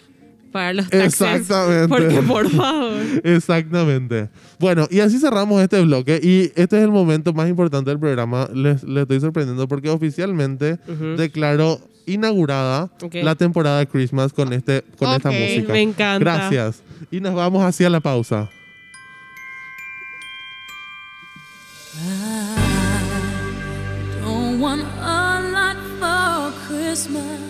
para 0.58 0.72
los 0.72 0.90
taxes. 0.90 1.20
Exactamente. 1.20 1.88
Porque 1.88 2.22
por 2.22 2.50
favor. 2.50 2.92
Exactamente. 3.24 4.28
Bueno, 4.58 4.88
y 4.90 4.98
así 4.98 5.18
cerramos 5.20 5.62
este 5.62 5.80
bloque. 5.82 6.18
Y 6.20 6.50
este 6.60 6.78
es 6.78 6.82
el 6.82 6.90
momento 6.90 7.32
más 7.32 7.48
importante 7.48 7.90
del 7.90 8.00
programa. 8.00 8.48
Les, 8.52 8.82
les 8.82 9.02
estoy 9.02 9.20
sorprendiendo 9.20 9.68
porque 9.68 9.88
oficialmente 9.88 10.78
Ujú. 10.88 11.16
declaro 11.16 11.80
inaugurada 12.06 12.90
la 13.12 13.34
temporada 13.36 13.78
de 13.78 13.86
Christmas 13.86 14.32
con, 14.32 14.52
este, 14.52 14.82
con 14.98 15.12
esta 15.12 15.30
música. 15.30 15.72
me 15.72 15.82
encanta. 15.82 16.18
Gracias. 16.18 16.82
Y 17.12 17.20
nos 17.20 17.34
vamos 17.34 17.62
hacia 17.64 17.88
la 17.88 18.00
pausa. 18.00 18.50
Don't 24.24 24.60
want 24.60 24.82
a 25.00 25.40
lot 25.52 25.78
for 26.00 26.52
Christmas. 26.66 27.47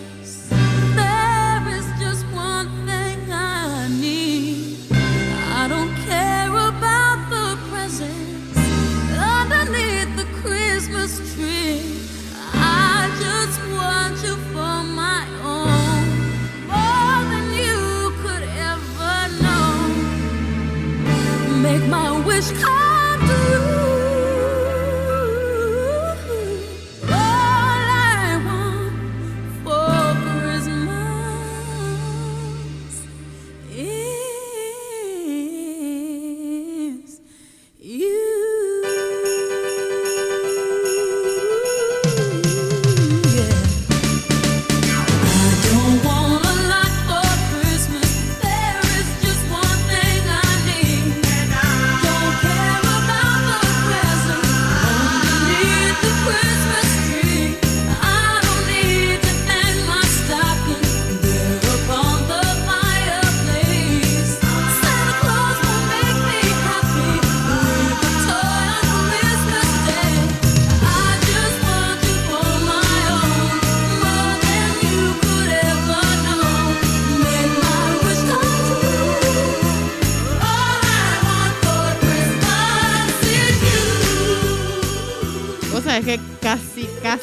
wish. 22.25 22.51
I 22.65 22.98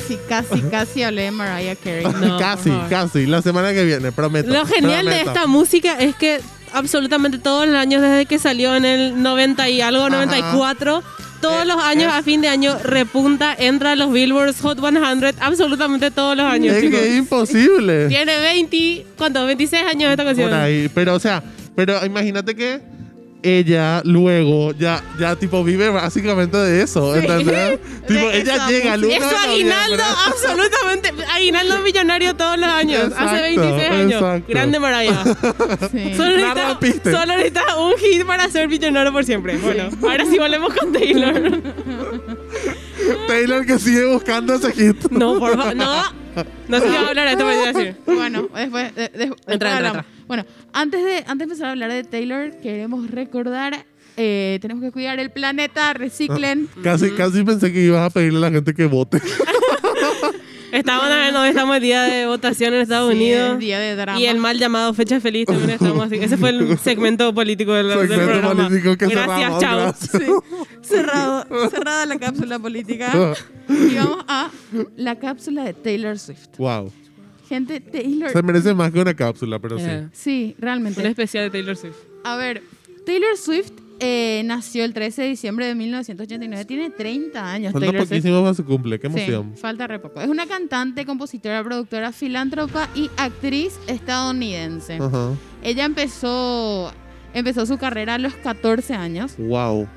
casi, 0.06 0.18
casi, 0.30 0.62
casi, 0.70 1.04
hablé 1.04 1.24
de 1.24 1.32
Mariah 1.32 1.76
Carey. 1.76 2.06
No, 2.22 2.38
casi, 2.38 2.72
casi. 2.90 3.26
La 3.26 3.42
semana 3.42 3.74
que 3.74 3.84
viene, 3.84 4.12
prometo. 4.12 4.52
Lo 4.52 4.66
genial 4.66 5.06
de 5.06 5.22
esta 5.22 5.48
música 5.48 5.98
es 6.00 6.16
que 6.16 6.40
absolutamente 6.74 7.38
todos 7.40 7.68
los 7.68 7.76
años 7.76 8.02
desde 8.02 8.26
que 8.26 8.38
salió 8.40 8.76
en 8.76 8.86
el 8.86 9.22
90 9.22 9.70
y 9.70 9.82
algo, 9.82 10.10
94, 10.10 11.04
todos 11.42 11.64
Eh, 11.64 11.66
los 11.66 11.78
años 11.84 12.12
es- 12.14 12.20
a 12.20 12.24
fin 12.24 12.42
de 12.42 12.48
año 12.50 12.78
repunta, 12.84 13.56
entra 13.58 13.92
a 13.94 13.96
los 13.96 14.12
Billboard 14.12 14.56
Hot 14.62 14.80
100, 14.80 15.36
absolutamente 15.40 16.12
todos 16.12 16.36
los 16.36 16.46
años, 16.46 16.76
Es 16.76 16.82
chicos. 16.84 17.00
que 17.00 17.08
es 17.10 17.16
imposible. 17.18 18.08
Tiene 18.08 18.38
20, 18.40 19.06
¿cuántos? 19.18 19.46
26 19.46 19.84
años 19.84 20.12
esta 20.12 20.24
canción. 20.26 20.50
Por 20.50 20.60
ahí. 20.60 20.90
Pero, 20.94 21.14
o 21.16 21.20
sea, 21.20 21.44
pero 21.76 22.04
imagínate 22.06 22.56
que 22.56 22.82
ella 23.44 24.02
luego 24.06 24.72
ya, 24.74 25.04
ya 25.20 25.36
tipo 25.36 25.64
vive 25.64 25.90
básicamente 25.90 26.58
de 26.58 26.82
eso, 26.82 27.16
¿entendés? 27.16 27.80
tipo, 28.08 28.28
De 28.28 28.40
ella 28.42 28.56
esa 28.56 28.68
llega. 28.70 28.96
1 28.96 29.08
Es 29.08 29.24
su 29.24 29.36
aguinaldo, 29.36 30.04
absolutamente. 30.28 31.14
Aguinaldo 31.32 31.80
millonario 31.80 32.36
todos 32.36 32.58
los 32.58 32.70
años. 32.70 33.12
hace 33.16 33.52
Exacto, 33.54 33.62
26 33.62 33.92
años. 33.92 34.14
exacto. 34.14 34.46
Grande 34.50 34.80
Mariah. 34.80 35.24
Sí. 35.92 36.14
Solo 36.16 36.38
necesita, 36.82 37.12
solo 37.12 37.34
necesita 37.38 37.78
un 37.78 37.94
hit 37.98 38.26
para 38.26 38.50
ser 38.50 38.68
millonario 38.68 39.12
por 39.12 39.24
siempre. 39.24 39.58
Bueno, 39.58 39.90
ahora 40.04 40.26
sí 40.26 40.38
volvemos 40.40 40.74
con 40.74 40.92
Taylor. 40.92 41.62
Taylor 43.28 43.66
que 43.66 43.80
sigue 43.80 44.06
buscando 44.06 44.56
ese 44.56 44.72
hit. 44.72 45.10
No, 45.12 45.38
por 45.40 45.56
favor, 45.58 45.76
no. 45.76 46.04
No 46.68 46.80
se 46.80 46.88
iba 46.88 47.00
a 47.00 47.08
hablar 47.10 47.26
de 47.28 47.32
esto, 47.34 47.46
pero 47.46 47.60
iba 47.62 47.70
a 47.70 47.74
decir. 47.74 47.96
Bueno, 48.06 48.50
después, 48.56 48.96
de- 48.96 49.02
de- 49.10 49.18
después 49.18 49.40
entra, 49.48 49.78
hablamos. 49.78 49.98
entra. 50.00 50.15
Bueno, 50.28 50.46
antes 50.74 51.04
de, 51.04 51.18
antes 51.18 51.38
de 51.38 51.44
empezar 51.44 51.68
a 51.68 51.72
hablar 51.72 51.92
de 51.92 52.04
Taylor, 52.04 52.52
queremos 52.62 53.10
recordar, 53.12 53.86
eh, 54.18 54.58
tenemos 54.62 54.84
que 54.84 54.92
cuidar 54.92 55.20
el 55.20 55.30
planeta, 55.32 55.94
reciclen. 55.94 56.68
Casi, 56.84 57.12
casi 57.12 57.44
pensé 57.44 57.72
que 57.72 57.82
ibas 57.84 58.06
a 58.06 58.10
pedirle 58.10 58.38
a 58.40 58.50
la 58.50 58.52
gente 58.52 58.74
que 58.74 58.86
vote. 58.86 59.22
Estamos, 60.72 61.06
no, 61.32 61.46
estamos 61.46 61.76
el 61.78 61.82
día 61.84 62.04
de 62.04 62.26
votación 62.26 62.74
en 62.74 62.82
Estados 62.82 63.10
Sí, 63.12 63.16
Unidos. 63.18 63.54
es 63.54 63.60
día 63.60 63.80
de 63.80 63.96
drama. 63.96 64.20
Y 64.20 64.26
el 64.26 64.40
mal 64.40 64.58
llamado 64.60 64.94
Fecha 64.94 65.22
Feliz 65.22 65.46
también 65.46 65.70
estamos 65.70 66.06
así. 66.06 66.16
Ese 66.16 66.36
fue 66.36 66.50
el 66.50 66.78
segmento 66.84 67.34
político 67.34 67.72
del, 67.74 67.88
del 67.88 68.00
Segmento 68.00 68.26
programa. 68.26 68.68
político 68.68 68.98
que 68.98 69.06
Gracias, 69.08 69.38
cerramos, 69.38 69.62
chao. 69.62 69.78
gracias. 69.80 70.12
Sí. 70.12 70.32
Cerrado, 70.82 71.70
cerrada 71.70 72.06
la 72.06 72.20
cápsula 72.20 72.60
política. 72.60 73.12
Y 73.70 73.96
vamos 73.96 74.26
a 74.28 74.50
la 74.98 75.16
cápsula 75.18 75.64
de 75.64 75.74
Taylor 75.74 76.20
Swift. 76.20 76.58
Wow. 76.58 76.92
Gente, 77.48 77.80
Taylor. 77.80 78.32
Se 78.32 78.42
merece 78.44 78.74
más 78.74 78.92
que 78.92 79.00
una 79.02 79.14
cápsula, 79.14 79.60
pero 79.60 79.78
sí. 79.80 79.86
Sí, 80.12 80.56
realmente. 80.60 81.00
Un 81.02 81.08
especial 81.08 81.46
de 81.46 81.50
Taylor 81.52 81.76
Swift. 81.76 81.96
A 82.24 82.36
ver, 82.38 82.62
Taylor 83.06 83.38
Swift 83.38 83.72
eh, 84.00 84.42
nació 84.46 84.84
el 84.84 84.94
13 84.94 85.22
de 85.22 85.28
diciembre 85.30 85.66
de 85.68 85.76
1989. 85.76 86.66
Tiene 86.66 86.90
30 86.90 87.52
años. 87.52 87.72
Falta 87.72 87.88
Taylor 87.88 88.08
poquísimo 88.08 88.42
para 88.42 88.54
su 88.54 88.66
cumple. 88.66 89.00
Qué 89.00 89.10
Sí, 89.10 89.14
emoción. 89.20 89.54
falta 89.58 89.88
re 89.88 90.00
poco. 90.00 90.20
Es 90.22 90.28
una 90.28 90.46
cantante, 90.48 91.06
compositora, 91.06 91.64
productora, 91.64 92.12
filántropa 92.12 92.90
y 92.96 93.10
actriz 93.18 93.80
estadounidense. 93.88 94.96
Ajá. 94.96 95.32
Ella 95.64 95.86
empezó, 95.86 96.92
empezó 97.34 97.66
su 97.66 97.78
carrera 97.78 98.16
a 98.16 98.18
los 98.18 98.34
14 98.36 98.94
años. 98.96 99.36
Wow. 99.38 99.88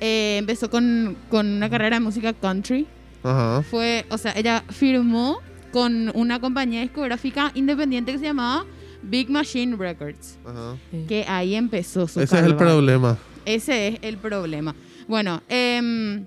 Eh, 0.00 0.36
empezó 0.38 0.70
con, 0.70 1.16
con 1.30 1.46
una 1.46 1.68
carrera 1.70 1.96
de 1.96 2.00
música 2.00 2.32
country. 2.32 2.86
Ajá. 3.22 3.62
Fue, 3.62 4.04
o 4.10 4.18
sea, 4.18 4.32
ella 4.36 4.64
firmó 4.70 5.38
con 5.74 6.12
una 6.14 6.38
compañía 6.38 6.82
discográfica 6.82 7.50
independiente 7.56 8.12
que 8.12 8.18
se 8.18 8.26
llamaba 8.26 8.64
Big 9.02 9.28
Machine 9.28 9.74
Records. 9.76 10.38
Ajá. 10.46 10.76
Que 11.08 11.24
ahí 11.26 11.56
empezó 11.56 12.06
su 12.06 12.20
Ese 12.20 12.38
es 12.38 12.44
el 12.44 12.54
problema. 12.54 13.18
Ese 13.44 13.88
es 13.88 13.98
el 14.02 14.16
problema. 14.16 14.72
Bueno, 15.08 15.42
em, 15.48 16.26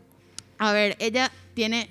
a 0.57 0.73
ver, 0.73 0.97
ella 0.99 1.31
tiene, 1.53 1.87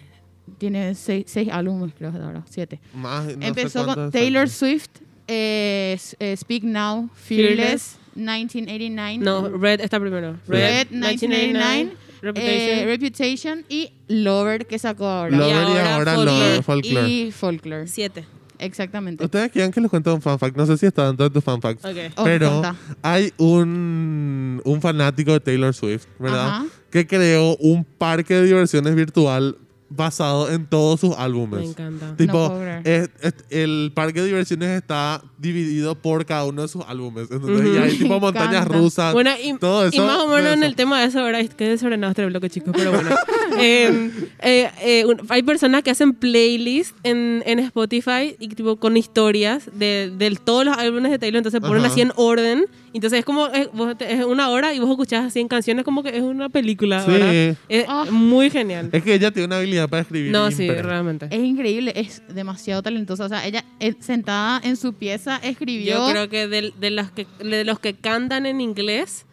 tiene 0.58 0.94
seis, 0.94 1.24
seis 1.28 1.48
álbumes, 1.50 1.94
creo 1.96 2.12
que 2.12 2.18
ahora, 2.18 2.44
siete. 2.46 2.78
Más, 2.92 3.34
no 3.34 3.46
Empezó 3.46 3.86
con 3.86 4.10
Taylor. 4.10 4.50
Swift, 4.50 4.90
eh, 5.26 5.98
eh, 6.18 6.36
Speak 6.36 6.62
Now, 6.62 7.08
Fearless. 7.14 7.56
Fearless, 7.56 7.98
1989. 8.16 9.24
No, 9.24 9.48
Red 9.56 9.80
está 9.80 9.98
primero. 9.98 10.36
Red, 10.46 10.88
1989, 10.90 11.92
Reputation. 12.22 12.78
eh, 12.78 12.84
Reputation 12.86 13.64
y 13.68 13.90
Lover 14.08 14.66
que 14.66 14.78
sacó 14.78 15.06
ahora. 15.06 15.36
Lover 15.36 15.50
y 15.50 15.52
ahora 15.78 15.94
ahora, 15.94 16.14
Folklore. 16.14 16.38
Lover, 16.38 16.62
Folklore. 16.62 17.08
Y 17.08 17.32
Folklore. 17.32 17.86
Siete. 17.88 18.24
Exactamente. 18.58 19.22
Ustedes 19.24 19.52
quieren 19.52 19.70
que 19.70 19.80
les 19.82 19.90
cuente 19.90 20.08
un 20.10 20.22
fanfact. 20.22 20.56
No 20.56 20.64
sé 20.64 20.78
si 20.78 20.86
está 20.86 21.06
dentro 21.08 21.28
de 21.28 21.30
tus 21.30 21.44
fanfacts. 21.44 21.84
Ok. 21.84 21.96
Oh, 22.16 22.24
Pero 22.24 22.62
hay 23.02 23.32
un, 23.36 24.62
un 24.64 24.80
fanático 24.80 25.32
de 25.32 25.40
Taylor 25.40 25.74
Swift, 25.74 26.06
¿verdad? 26.18 26.46
Ajá. 26.48 26.66
Que 26.90 27.06
creó 27.06 27.56
un 27.58 27.84
parque 27.84 28.34
de 28.34 28.44
diversiones 28.44 28.94
virtual 28.94 29.58
basado 29.88 30.50
en 30.50 30.66
todos 30.66 31.00
sus 31.00 31.14
álbumes. 31.16 31.60
Me 31.60 31.66
encanta. 31.66 32.16
Tipo, 32.16 32.32
No 32.32 32.48
puedo 32.48 32.60
creer. 32.60 33.10
es- 33.22 33.32
es- 33.34 33.44
el 33.50 33.92
parque 33.94 34.20
de 34.20 34.26
diversiones 34.26 34.68
está 34.70 35.22
dividido 35.38 35.94
por 35.94 36.24
cada 36.26 36.44
uno 36.44 36.62
de 36.62 36.68
sus 36.68 36.82
álbumes. 36.86 37.30
¿entendés? 37.30 37.60
Ujú. 37.60 37.74
Y 37.74 37.78
hay 37.78 37.96
tipo 37.98 38.18
montañas 38.20 38.66
rusas. 38.66 39.12
Bueno, 39.12 39.30
y, 39.42 39.54
todo 39.58 39.84
y 39.86 39.88
eso, 39.88 40.06
más 40.06 40.18
o 40.18 40.28
menos 40.28 40.52
en 40.54 40.62
el 40.64 40.74
tema 40.74 41.00
de 41.00 41.06
eso, 41.06 41.22
¿verdad? 41.22 41.44
Qué 41.56 41.68
desordenado 41.68 42.10
este 42.10 42.26
bloque, 42.26 42.50
chicos, 42.50 42.74
pero 42.76 42.90
bueno. 42.92 43.10
Eh, 43.58 44.10
eh, 44.40 44.70
eh, 44.82 45.04
un- 45.06 45.22
hay 45.30 45.42
personas 45.42 45.82
que 45.82 45.90
hacen 45.90 46.12
playlists 46.12 46.94
en, 47.04 47.42
en 47.46 47.58
Spotify 47.60 48.36
y 48.38 48.48
tipo 48.48 48.76
con 48.76 48.96
historias 48.98 49.70
de, 49.72 50.12
de 50.14 50.36
todos 50.44 50.64
los 50.66 50.76
álbumes 50.76 51.10
de 51.10 51.18
Taylor, 51.18 51.38
entonces 51.38 51.60
ponen 51.62 51.78
Ajá. 51.84 51.86
así 51.92 52.02
en 52.02 52.12
orden 52.16 52.66
Entonces 52.96 53.20
es 53.20 53.24
como, 53.24 53.46
es, 53.48 53.68
vos 53.72 53.96
te- 53.96 54.12
es 54.12 54.24
una 54.24 54.48
hora 54.50 54.74
y 54.74 54.78
vos 54.80 54.90
escuchás 54.90 55.32
100 55.32 55.48
canciones 55.48 55.84
como 55.84 56.02
que 56.02 56.16
es 56.16 56.22
una 56.22 56.48
película, 56.48 57.02
Sí. 57.04 57.10
¿verdad? 57.12 57.56
Es 57.68 57.84
Ah. 57.88 58.06
muy 58.10 58.50
genial. 58.50 58.88
Es 58.92 59.02
que 59.02 59.14
ella 59.14 59.30
tiene 59.30 59.46
una 59.46 59.58
habilidad 59.58 59.88
para 59.88 60.02
escribir. 60.02 60.32
No, 60.32 60.50
sí, 60.50 60.68
realmente. 60.68 61.26
Es 61.30 61.40
increíble, 61.42 61.92
es 61.94 62.22
demasiado 62.28 62.82
talentosa. 62.82 63.24
O 63.24 63.28
sea, 63.28 63.46
ella 63.46 63.64
eh, 63.80 63.94
sentada 64.00 64.60
en 64.64 64.76
su 64.76 64.94
pieza 64.94 65.36
escribió. 65.42 66.06
Yo 66.06 66.10
creo 66.12 66.28
que 66.28 66.48
de, 66.48 66.72
de 66.78 66.90
los 66.90 67.10
que 67.10 67.26
de 67.38 67.64
los 67.64 67.78
que 67.78 67.94
cantan 67.94 68.46
en 68.46 68.60
inglés, 68.60 69.26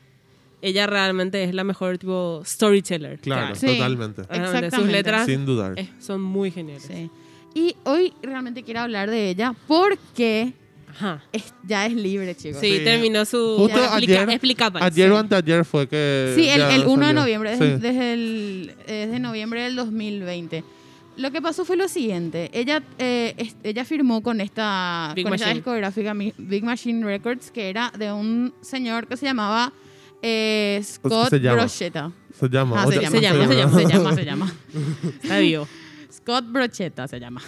ella 0.62 0.88
realmente 0.88 1.43
es 1.43 1.54
la 1.54 1.63
mejor 1.63 1.97
tipo 1.97 2.41
storyteller. 2.45 3.15
que 3.17 3.23
Claro, 3.23 3.47
hay. 3.47 3.56
Sí. 3.56 3.67
totalmente. 3.67 4.23
Realmente, 4.23 4.47
Sus 4.49 4.63
Exactamente. 4.63 4.91
letras 4.93 5.26
Sin 5.26 5.45
dudar. 5.45 5.80
eh, 5.80 5.89
son 5.99 6.21
muy 6.21 6.52
geniales. 6.52 6.84
Sí. 6.84 7.10
Y 7.56 7.76
hoy 7.86 8.13
realmente 8.21 8.63
quiero 8.63 8.80
hablar 8.82 9.10
de 9.10 9.30
ella 9.30 9.54
porque 9.67 10.54
Ajá. 10.93 11.21
es- 11.32 11.53
ya 11.67 11.86
es 11.86 11.93
libre, 11.93 12.36
chicos. 12.36 12.62
Sí, 12.62 12.77
Sí. 12.79 12.84
terminó 12.84 13.25
su... 13.25 13.56
Justo 13.58 13.77
explica, 13.84 14.13
ayer, 14.21 14.29
explica, 14.29 14.71
Paz. 14.71 14.82
ayer 14.84 15.08
Sí. 15.10 15.13
o 15.13 15.17
anteayer 15.17 15.65
fue 15.65 15.88
que. 15.88 16.34
Sí, 16.36 16.47
el, 16.49 16.60
ya 16.60 16.75
el 16.75 16.82
1 16.86 16.97
de 16.97 17.06
salió. 17.08 17.21
noviembre, 17.21 17.49
desde, 17.51 17.75
Sí. 17.75 17.82
desde 17.82 18.13
el, 18.13 18.75
eh, 18.88 18.93
desde 19.08 19.19
noviembre 19.19 19.62
del 19.63 19.75
2020. 19.75 20.63
Lo 21.15 21.29
que 21.32 21.41
pasó 21.43 21.63
fue 21.63 21.77
lo 21.77 21.88
siguiente. 21.88 22.49
Ella, 22.53 22.82
eh, 22.97 23.36
es- 23.38 23.56
ella 23.63 23.86
firmó 23.86 24.23
con 24.23 24.41
esta, 24.41 25.12
Big 25.15 25.25
con 25.25 25.34
esta 25.36 25.45
Machine. 25.47 25.60
discográfica 25.60 26.13
Mi- 26.15 26.34
Big 26.38 26.63
Machine 26.63 27.06
Records, 27.06 27.51
que 27.51 27.69
era 27.69 27.91
de 27.97 28.12
un 28.12 28.53
señor 28.62 29.06
que 29.08 29.15
se 29.17 29.25
llamaba 29.27 29.71
eh, 30.25 30.79
Scott 30.84 31.29
se 31.29 31.39
llama. 31.39 31.58
Brocheta. 31.63 32.12
Se 32.39 32.47
llama. 32.49 32.82
Ah, 32.82 32.88
se, 32.88 32.95
ya- 32.95 33.01
llama, 33.01 33.12
se, 33.12 33.21
llama, 33.21 33.47
se 33.47 33.56
llama, 33.56 33.77
se 33.79 33.86
llama, 33.93 34.15
se 34.15 34.25
llama. 34.25 34.53
Está 35.21 35.38
vivo. 35.39 35.67
Scott 36.12 36.45
Brocheta 36.47 37.08
se 37.08 37.19
llama. 37.19 37.41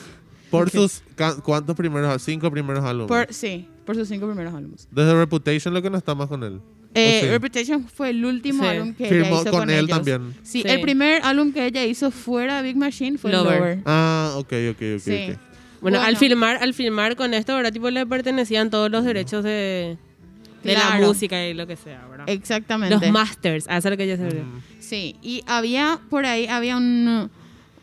Por 0.50 0.70
sus. 0.70 1.02
ca- 1.16 1.36
¿Cuántos 1.42 1.76
primeros? 1.76 2.22
Cinco 2.22 2.50
primeros 2.52 2.84
álbumes. 2.84 3.08
Por, 3.08 3.34
sí, 3.34 3.68
por 3.86 3.96
sus 3.96 4.08
cinco 4.08 4.28
primeros 4.28 4.54
álbumes. 4.54 4.88
Desde 4.92 5.14
Reputation, 5.14 5.74
lo 5.74 5.82
que 5.82 5.90
no 5.90 5.98
está 5.98 6.16
más 6.16 6.28
con 6.28 6.44
él. 6.44 6.62
Eh, 6.94 7.20
¿O 7.20 7.26
sí? 7.26 7.30
Reputation 7.30 7.88
fue 7.90 8.12
el 8.12 8.24
último 8.24 8.64
Sí. 8.64 8.70
álbum 8.70 8.94
que 8.94 9.04
ella 9.08 9.24
Firmó 9.26 9.42
hizo 9.42 9.52
con 9.52 9.60
con, 9.62 9.70
él 9.70 9.76
ellos. 9.86 9.90
también. 9.90 10.34
Sí, 10.44 10.62
Sí. 10.62 10.68
el 10.70 10.80
primer 10.82 11.22
álbum 11.24 11.52
que 11.52 11.66
ella 11.66 11.84
hizo 11.84 12.10
fuera 12.10 12.58
de 12.62 12.64
Big 12.64 12.78
Machine 12.78 13.18
fue 13.18 13.32
Lover. 13.34 13.60
Lover. 13.60 13.80
Ah, 13.86 14.34
ok, 14.38 14.54
ok, 14.72 14.82
ok. 14.96 15.02
Sí. 15.02 15.28
ok. 15.32 15.38
Bueno, 15.82 15.98
al 16.00 16.06
Bueno. 16.06 16.20
filmar, 16.20 16.58
al 16.64 16.74
filmar 16.74 17.16
con 17.18 17.34
esto, 17.34 17.54
¿verdad? 17.54 17.74
Tipo, 17.74 17.90
le 17.90 18.06
pertenecían 18.06 18.70
todos 18.70 18.90
los 18.90 19.04
derechos 19.04 19.44
de, 19.44 19.98
de 20.64 20.74
la 20.74 20.80
Claro. 20.80 21.08
música 21.08 21.46
y 21.46 21.54
lo 21.54 21.68
que 21.68 21.76
sea, 21.76 22.08
¿verdad? 22.10 22.30
Exactamente. 22.30 22.96
Los 22.96 23.12
masters, 23.12 23.68
a 23.68 23.78
eso 23.78 23.90
es 23.90 23.92
lo 23.92 23.98
que 23.98 24.04
ella 24.06 24.16
se 24.18 24.24
ve. 24.24 24.44
Sí, 24.80 25.18
y 25.22 25.44
había 25.48 26.00
por 26.10 26.26
ahí, 26.26 26.48
había 26.48 26.78
un, 26.78 27.30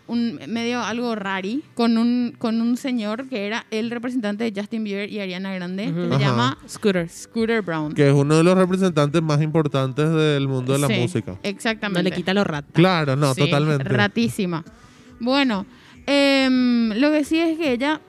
un 0.09 0.38
medio 0.49 0.81
algo 0.83 1.15
rari 1.15 1.62
con 1.75 1.97
un, 1.97 2.35
con 2.38 2.61
un 2.61 2.77
señor 2.77 3.29
que 3.29 3.47
era 3.47 3.67
el 3.71 3.91
representante 3.91 4.51
de 4.51 4.61
Justin 4.61 4.85
Bieber 4.85 5.11
y 5.11 5.21
Ariana 5.21 5.55
Grande, 5.55 5.87
que 5.87 6.09
se 6.09 6.15
Ajá. 6.15 6.19
llama 6.19 6.59
Scooters. 6.69 7.12
Scooter 7.23 7.62
Brown. 7.62 7.93
Que 7.95 8.09
es 8.09 8.15
uno 8.15 8.37
de 8.37 8.43
los 8.43 8.57
representantes 8.59 9.23
más 9.23 9.41
importantes 9.41 10.11
del 10.12 10.49
mundo 10.49 10.73
de 10.73 10.79
la 10.81 10.87
Sí, 10.88 10.95
música. 10.99 11.38
Exactamente. 11.43 12.03
No 12.03 12.09
le 12.11 12.15
quita 12.15 12.35
los 12.35 12.47
ratos. 12.47 12.73
Claro, 12.75 13.17
no, 13.17 13.33
Sí, 13.35 13.41
totalmente. 13.41 13.85
Ratísima. 13.85 14.65
Bueno, 15.21 15.67
em, 16.07 16.91
lo 16.99 17.11
que 17.11 17.25
sí 17.25 17.38
es 17.38 17.57
que 17.59 17.73
ella 17.73 18.01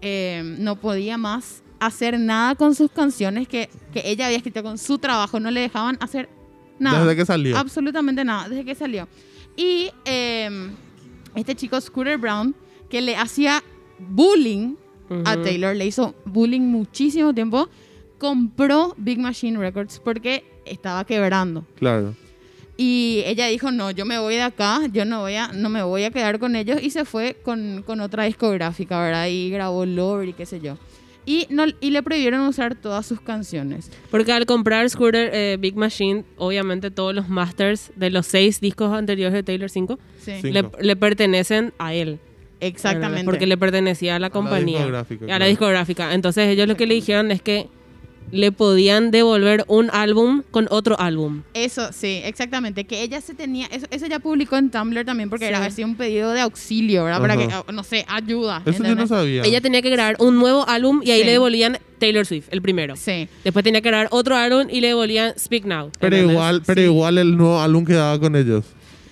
em, 0.00 0.62
no 0.62 0.76
podía 0.76 1.18
más 1.18 1.62
hacer 1.80 2.18
nada 2.18 2.54
con 2.54 2.74
sus 2.74 2.90
canciones 2.90 3.46
que, 3.48 3.68
que 3.92 4.02
ella 4.04 4.26
había 4.26 4.38
escrito 4.38 4.62
con 4.62 4.78
su 4.78 4.98
trabajo. 4.98 5.38
No 5.40 5.50
le 5.50 5.60
dejaban 5.60 5.96
hacer 6.00 6.28
nada. 6.78 7.00
Desde 7.04 7.16
que 7.16 7.26
salió. 7.26 7.56
Absolutamente 7.56 8.24
nada, 8.24 8.48
desde 8.48 8.64
que 8.64 8.74
salió. 8.74 9.06
Y 9.56 9.90
em, 10.04 10.72
este 11.34 11.54
chico, 11.54 11.80
Scooter 11.80 12.18
Brown, 12.18 12.54
que 12.88 13.00
le 13.00 13.16
hacía 13.16 13.62
bullying 13.98 14.76
a. 15.24 15.36
Taylor, 15.42 15.74
le 15.76 15.86
hizo 15.86 16.14
bullying 16.24 16.60
muchísimo 16.60 17.34
tiempo, 17.34 17.68
compró 18.18 18.94
Big 18.96 19.18
Machine 19.18 19.58
Records 19.58 20.00
porque 20.02 20.44
estaba 20.64 21.04
quebrando. 21.04 21.64
Claro. 21.76 22.14
Y 22.76 23.22
ella 23.26 23.46
dijo, 23.46 23.70
no, 23.70 23.92
yo 23.92 24.04
me 24.04 24.18
voy 24.18 24.34
de 24.34 24.42
acá, 24.42 24.80
yo 24.92 25.04
no, 25.04 25.20
voy 25.20 25.34
a, 25.34 25.48
no 25.48 25.68
me 25.68 25.82
voy 25.82 26.04
a 26.04 26.10
quedar 26.10 26.40
con 26.40 26.56
ellos. 26.56 26.82
Y 26.82 26.90
se 26.90 27.04
fue 27.04 27.36
con, 27.42 27.84
con 27.86 28.00
otra 28.00 28.24
discográfica, 28.24 29.00
¿verdad? 29.00 29.28
Y 29.28 29.50
grabó 29.50 29.86
Lover 29.86 30.28
y 30.28 30.32
qué 30.32 30.44
sé 30.44 30.60
yo. 30.60 30.76
Y, 31.26 31.46
no, 31.50 31.64
y 31.80 31.90
le 31.90 32.02
prohibieron 32.02 32.40
usar 32.46 32.74
todas 32.74 33.06
sus 33.06 33.20
canciones. 33.20 33.90
Porque 34.10 34.32
al 34.32 34.44
comprar 34.46 34.88
Scooter 34.90 35.30
eh, 35.32 35.56
Big 35.58 35.74
Machine, 35.76 36.24
obviamente 36.36 36.90
todos 36.90 37.14
los 37.14 37.28
masters 37.28 37.92
de 37.96 38.10
los 38.10 38.26
seis 38.26 38.60
discos 38.60 38.92
anteriores 38.92 39.32
de 39.32 39.42
Taylor 39.42 39.70
5 39.70 39.98
Sí, 40.20 40.32
Sí. 40.42 40.52
le, 40.52 40.60
Cinco. 40.60 40.76
le 40.80 40.96
pertenecen 40.96 41.72
a 41.78 41.94
él. 41.94 42.18
exactamente. 42.60 43.24
Porque 43.24 43.46
le 43.46 43.56
pertenecía 43.56 44.16
a 44.16 44.18
la 44.18 44.30
compañía. 44.30 44.78
discográfica, 44.78 45.24
a 45.24 45.28
la 45.28 45.36
claro. 45.36 45.48
discográfica. 45.50 46.14
Entonces 46.14 46.48
ellos 46.48 46.66
lo 46.68 46.76
que 46.76 46.86
le 46.86 46.94
dijeron 46.94 47.30
es 47.30 47.42
que 47.42 47.68
le 48.32 48.50
podían 48.52 49.10
devolver 49.10 49.64
un 49.68 49.90
álbum 49.92 50.42
con 50.50 50.66
otro 50.70 50.98
álbum. 50.98 51.42
Eso, 51.54 51.92
sí, 51.92 52.20
exactamente. 52.24 52.84
Que 52.84 53.02
ella 53.02 53.20
se 53.20 53.34
tenía, 53.34 53.66
eso, 53.66 53.86
eso 53.90 54.06
ya 54.06 54.18
publicó 54.18 54.56
en 54.56 54.70
Tumblr 54.70 55.04
también 55.04 55.30
porque 55.30 55.44
Sí. 55.46 55.48
era 55.50 55.64
así 55.64 55.84
un 55.84 55.94
pedido 55.96 56.32
de 56.32 56.40
auxilio, 56.40 57.04
¿verdad? 57.04 57.20
Para 57.20 57.36
que, 57.36 57.44
ah, 57.52 57.64
no 57.72 57.84
sé, 57.84 58.04
ayuda. 58.08 58.62
Eso 58.66 58.82
yo 58.82 58.94
no 58.94 59.06
sabía. 59.06 59.42
Ella 59.42 59.60
tenía 59.60 59.82
que 59.82 59.90
grabar 59.90 60.16
un 60.18 60.36
nuevo 60.38 60.68
álbum 60.68 61.00
y 61.04 61.10
ahí 61.12 61.20
Sí. 61.20 61.26
le 61.26 61.32
devolvían 61.32 61.78
Taylor 61.98 62.26
Swift, 62.26 62.48
el 62.50 62.60
primero. 62.60 62.96
Sí. 62.96 63.28
Después 63.44 63.62
tenía 63.64 63.80
que 63.80 63.88
grabar 63.88 64.08
otro 64.10 64.36
álbum 64.36 64.66
y 64.70 64.80
le 64.80 64.88
devolvían 64.88 65.32
Speak 65.38 65.64
Now. 65.64 65.90
pero 66.00 66.16
¿entendés? 66.16 66.34
igual, 66.34 66.62
pero 66.66 66.80
Sí. 66.80 66.86
igual 66.86 67.18
el 67.18 67.36
nuevo 67.36 67.60
álbum 67.60 67.84
quedaba 67.84 68.18
con 68.18 68.34
ellos. 68.36 68.64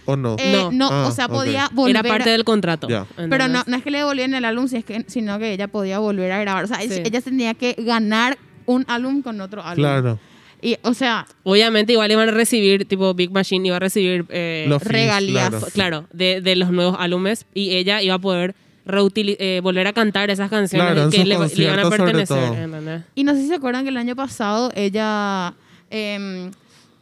¿O 0.04 0.16
no? 0.16 0.34
Eh, 0.40 0.50
No. 0.52 0.72
no, 0.72 0.88
Ah, 0.90 1.06
o 1.06 1.12
sea, 1.12 1.26
ok. 1.26 1.32
podía 1.32 1.68
volver. 1.72 1.94
Era 1.96 2.02
parte 2.02 2.28
del 2.30 2.42
contrato. 2.42 2.88
Ya. 2.88 3.06
Pero 3.16 3.46
no, 3.46 3.62
no 3.64 3.76
es 3.76 3.84
que 3.84 3.90
le 3.92 3.98
devolvían 3.98 4.34
el 4.34 4.44
álbum, 4.44 4.66
si 4.66 4.76
es 4.78 4.84
que- 4.84 5.04
sino 5.06 5.38
que 5.38 5.52
ella 5.52 5.68
podía 5.68 6.00
volver 6.00 6.32
a 6.32 6.40
grabar. 6.40 6.64
O 6.64 6.66
sea, 6.66 6.80
Sí. 6.80 7.02
ella 7.04 7.20
tenía 7.20 7.54
que 7.54 7.76
ganar 7.78 8.36
un 8.72 8.84
álbum 8.88 9.22
con 9.22 9.40
otro 9.40 9.62
álbum. 9.62 9.82
claro. 9.82 10.18
Y, 10.64 10.76
o 10.82 10.94
sea, 10.94 11.26
Obviamente 11.42 11.92
igual 11.92 12.10
iban 12.12 12.28
a 12.28 12.32
recibir, 12.32 12.84
tipo 12.86 13.14
Big 13.14 13.32
Machine 13.32 13.66
iba 13.66 13.76
a 13.76 13.80
recibir 13.80 14.24
eh, 14.28 14.66
Los 14.68 14.80
fees, 14.82 14.92
regalías. 14.92 15.48
claro. 15.50 15.66
claro, 15.72 16.04
de, 16.12 16.40
de 16.40 16.54
los 16.54 16.70
nuevos 16.70 16.96
álbumes 17.00 17.46
y 17.52 17.74
ella 17.74 18.00
iba 18.00 18.14
a 18.14 18.18
poder 18.20 18.54
reutili- 18.86 19.36
eh, 19.40 19.58
volver 19.60 19.88
a 19.88 19.92
cantar 19.92 20.30
esas 20.30 20.48
canciones 20.50 20.86
Claro, 20.86 21.02
en 21.04 21.10
que 21.10 21.16
sus 21.18 21.26
le, 21.26 21.30
le 21.30 21.34
iban 21.34 21.42
a 21.42 21.48
conciertos 21.48 21.82
sobre 21.88 22.04
pertenecer. 22.04 22.36
todo. 22.36 22.54
¿entendés? 22.54 23.02
y 23.16 23.24
no 23.24 23.32
sé 23.34 23.40
si 23.42 23.48
se 23.48 23.54
acuerdan 23.56 23.82
que 23.82 23.88
el 23.90 23.96
año 23.96 24.14
pasado 24.14 24.70
ella 24.76 25.52
em, 25.90 26.52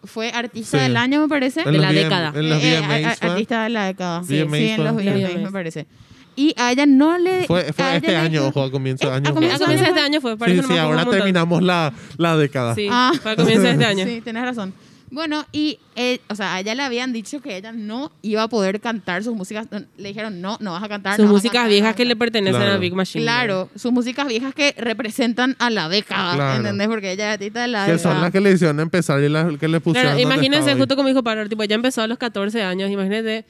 fue 0.04 0.30
artista 0.30 0.78
Sí. 0.78 0.82
del 0.84 0.96
año, 0.96 1.20
me 1.20 1.28
parece. 1.28 1.60
En 1.60 1.66
De 1.66 1.72
los 1.72 1.82
la 1.82 1.92
década. 1.92 2.32
En 2.34 2.48
los 2.48 2.62
Eh, 2.62 2.76
eh, 2.76 2.80
VMAs 2.80 3.04
a- 3.04 3.10
a- 3.10 3.16
fue. 3.16 3.28
artista 3.30 3.62
de 3.64 3.68
la 3.68 3.84
década. 3.86 4.22
Sí, 4.24 4.40
VMAs 4.42 4.58
sí, 4.58 4.68
en 4.70 4.84
los 4.84 4.94
VMAs. 4.96 5.42
me 5.42 5.50
parece. 5.52 5.86
Y 6.40 6.54
a 6.56 6.72
ella 6.72 6.86
no 6.86 7.18
le. 7.18 7.44
Fue, 7.46 7.72
fue 7.72 7.84
a 7.84 7.88
ella 7.90 7.96
este 7.98 8.16
año, 8.16 8.40
dijo- 8.44 8.48
ojo, 8.60 8.62
a 8.64 8.70
comienzo 8.70 9.06
de 9.06 9.12
Eh, 9.12 9.16
año. 9.16 9.30
a 9.30 9.34
comienzo 9.34 9.66
de 9.66 9.74
este 9.74 10.00
año 10.00 10.20
fue, 10.20 10.36
por 10.38 10.48
Sí, 10.48 10.56
no 10.56 10.62
sí, 10.68 10.78
ahora 10.78 11.04
terminamos 11.04 11.62
la, 11.62 11.92
la 12.16 12.36
década. 12.36 12.74
Sí, 12.74 12.88
Ah. 12.90 13.12
fue 13.20 13.32
a 13.32 13.36
comienzo 13.36 13.62
de 13.64 13.70
este 13.72 13.84
año. 13.84 14.04
Sí, 14.08 14.20
tienes 14.22 14.42
razón. 14.44 14.72
Bueno, 15.12 15.44
y 15.50 15.80
eh, 15.96 16.20
o 16.28 16.36
sea, 16.36 16.54
a 16.54 16.60
ella 16.60 16.72
le 16.76 16.84
habían 16.84 17.12
dicho 17.12 17.40
que 17.42 17.56
ella 17.56 17.72
no 17.72 18.12
iba 18.22 18.44
a 18.44 18.48
poder 18.48 18.80
cantar 18.80 19.24
sus 19.24 19.34
músicas. 19.34 19.66
no, 19.72 19.80
Le 19.98 20.08
dijeron, 20.10 20.40
no, 20.40 20.56
no 20.60 20.70
vas 20.72 20.84
a 20.84 20.88
cantar. 20.88 21.16
Sus 21.16 21.26
no 21.26 21.32
músicas 21.32 21.52
cantar, 21.54 21.64
no 21.66 21.70
viejas 21.70 21.90
a 21.92 21.96
que 21.96 22.04
le 22.04 22.10
cantar". 22.12 22.18
pertenecen 22.26 22.60
Claro. 22.60 22.74
a 22.74 22.78
Big 22.78 22.94
Machine. 22.94 23.24
Claro, 23.24 23.68
sus 23.74 23.90
músicas 23.90 24.28
viejas 24.28 24.54
que 24.54 24.72
representan 24.78 25.56
a 25.58 25.68
la 25.68 25.88
década, 25.88 26.34
Claro. 26.36 26.56
¿entendés? 26.58 26.86
Porque 26.86 27.10
ella 27.12 27.30
es 27.30 27.34
artista 27.34 27.62
de 27.62 27.68
la 27.68 27.86
Que 27.86 27.92
década. 27.92 28.12
son 28.14 28.22
las 28.22 28.30
que 28.30 28.40
le 28.40 28.52
hicieron 28.52 28.78
empezar 28.80 29.20
y 29.20 29.28
las 29.28 29.58
que 29.58 29.66
le 29.68 29.80
pusieron. 29.80 30.12
Claro, 30.12 30.20
imagínense, 30.22 30.74
justo 30.76 30.94
como 30.96 31.08
dijo 31.08 31.22
Pablo, 31.24 31.48
tipo, 31.48 31.64
ya 31.64 31.74
empezó 31.74 32.02
a 32.02 32.06
los 32.06 32.16
14 32.16 32.62
años, 32.62 32.88
imagínate, 32.88 33.44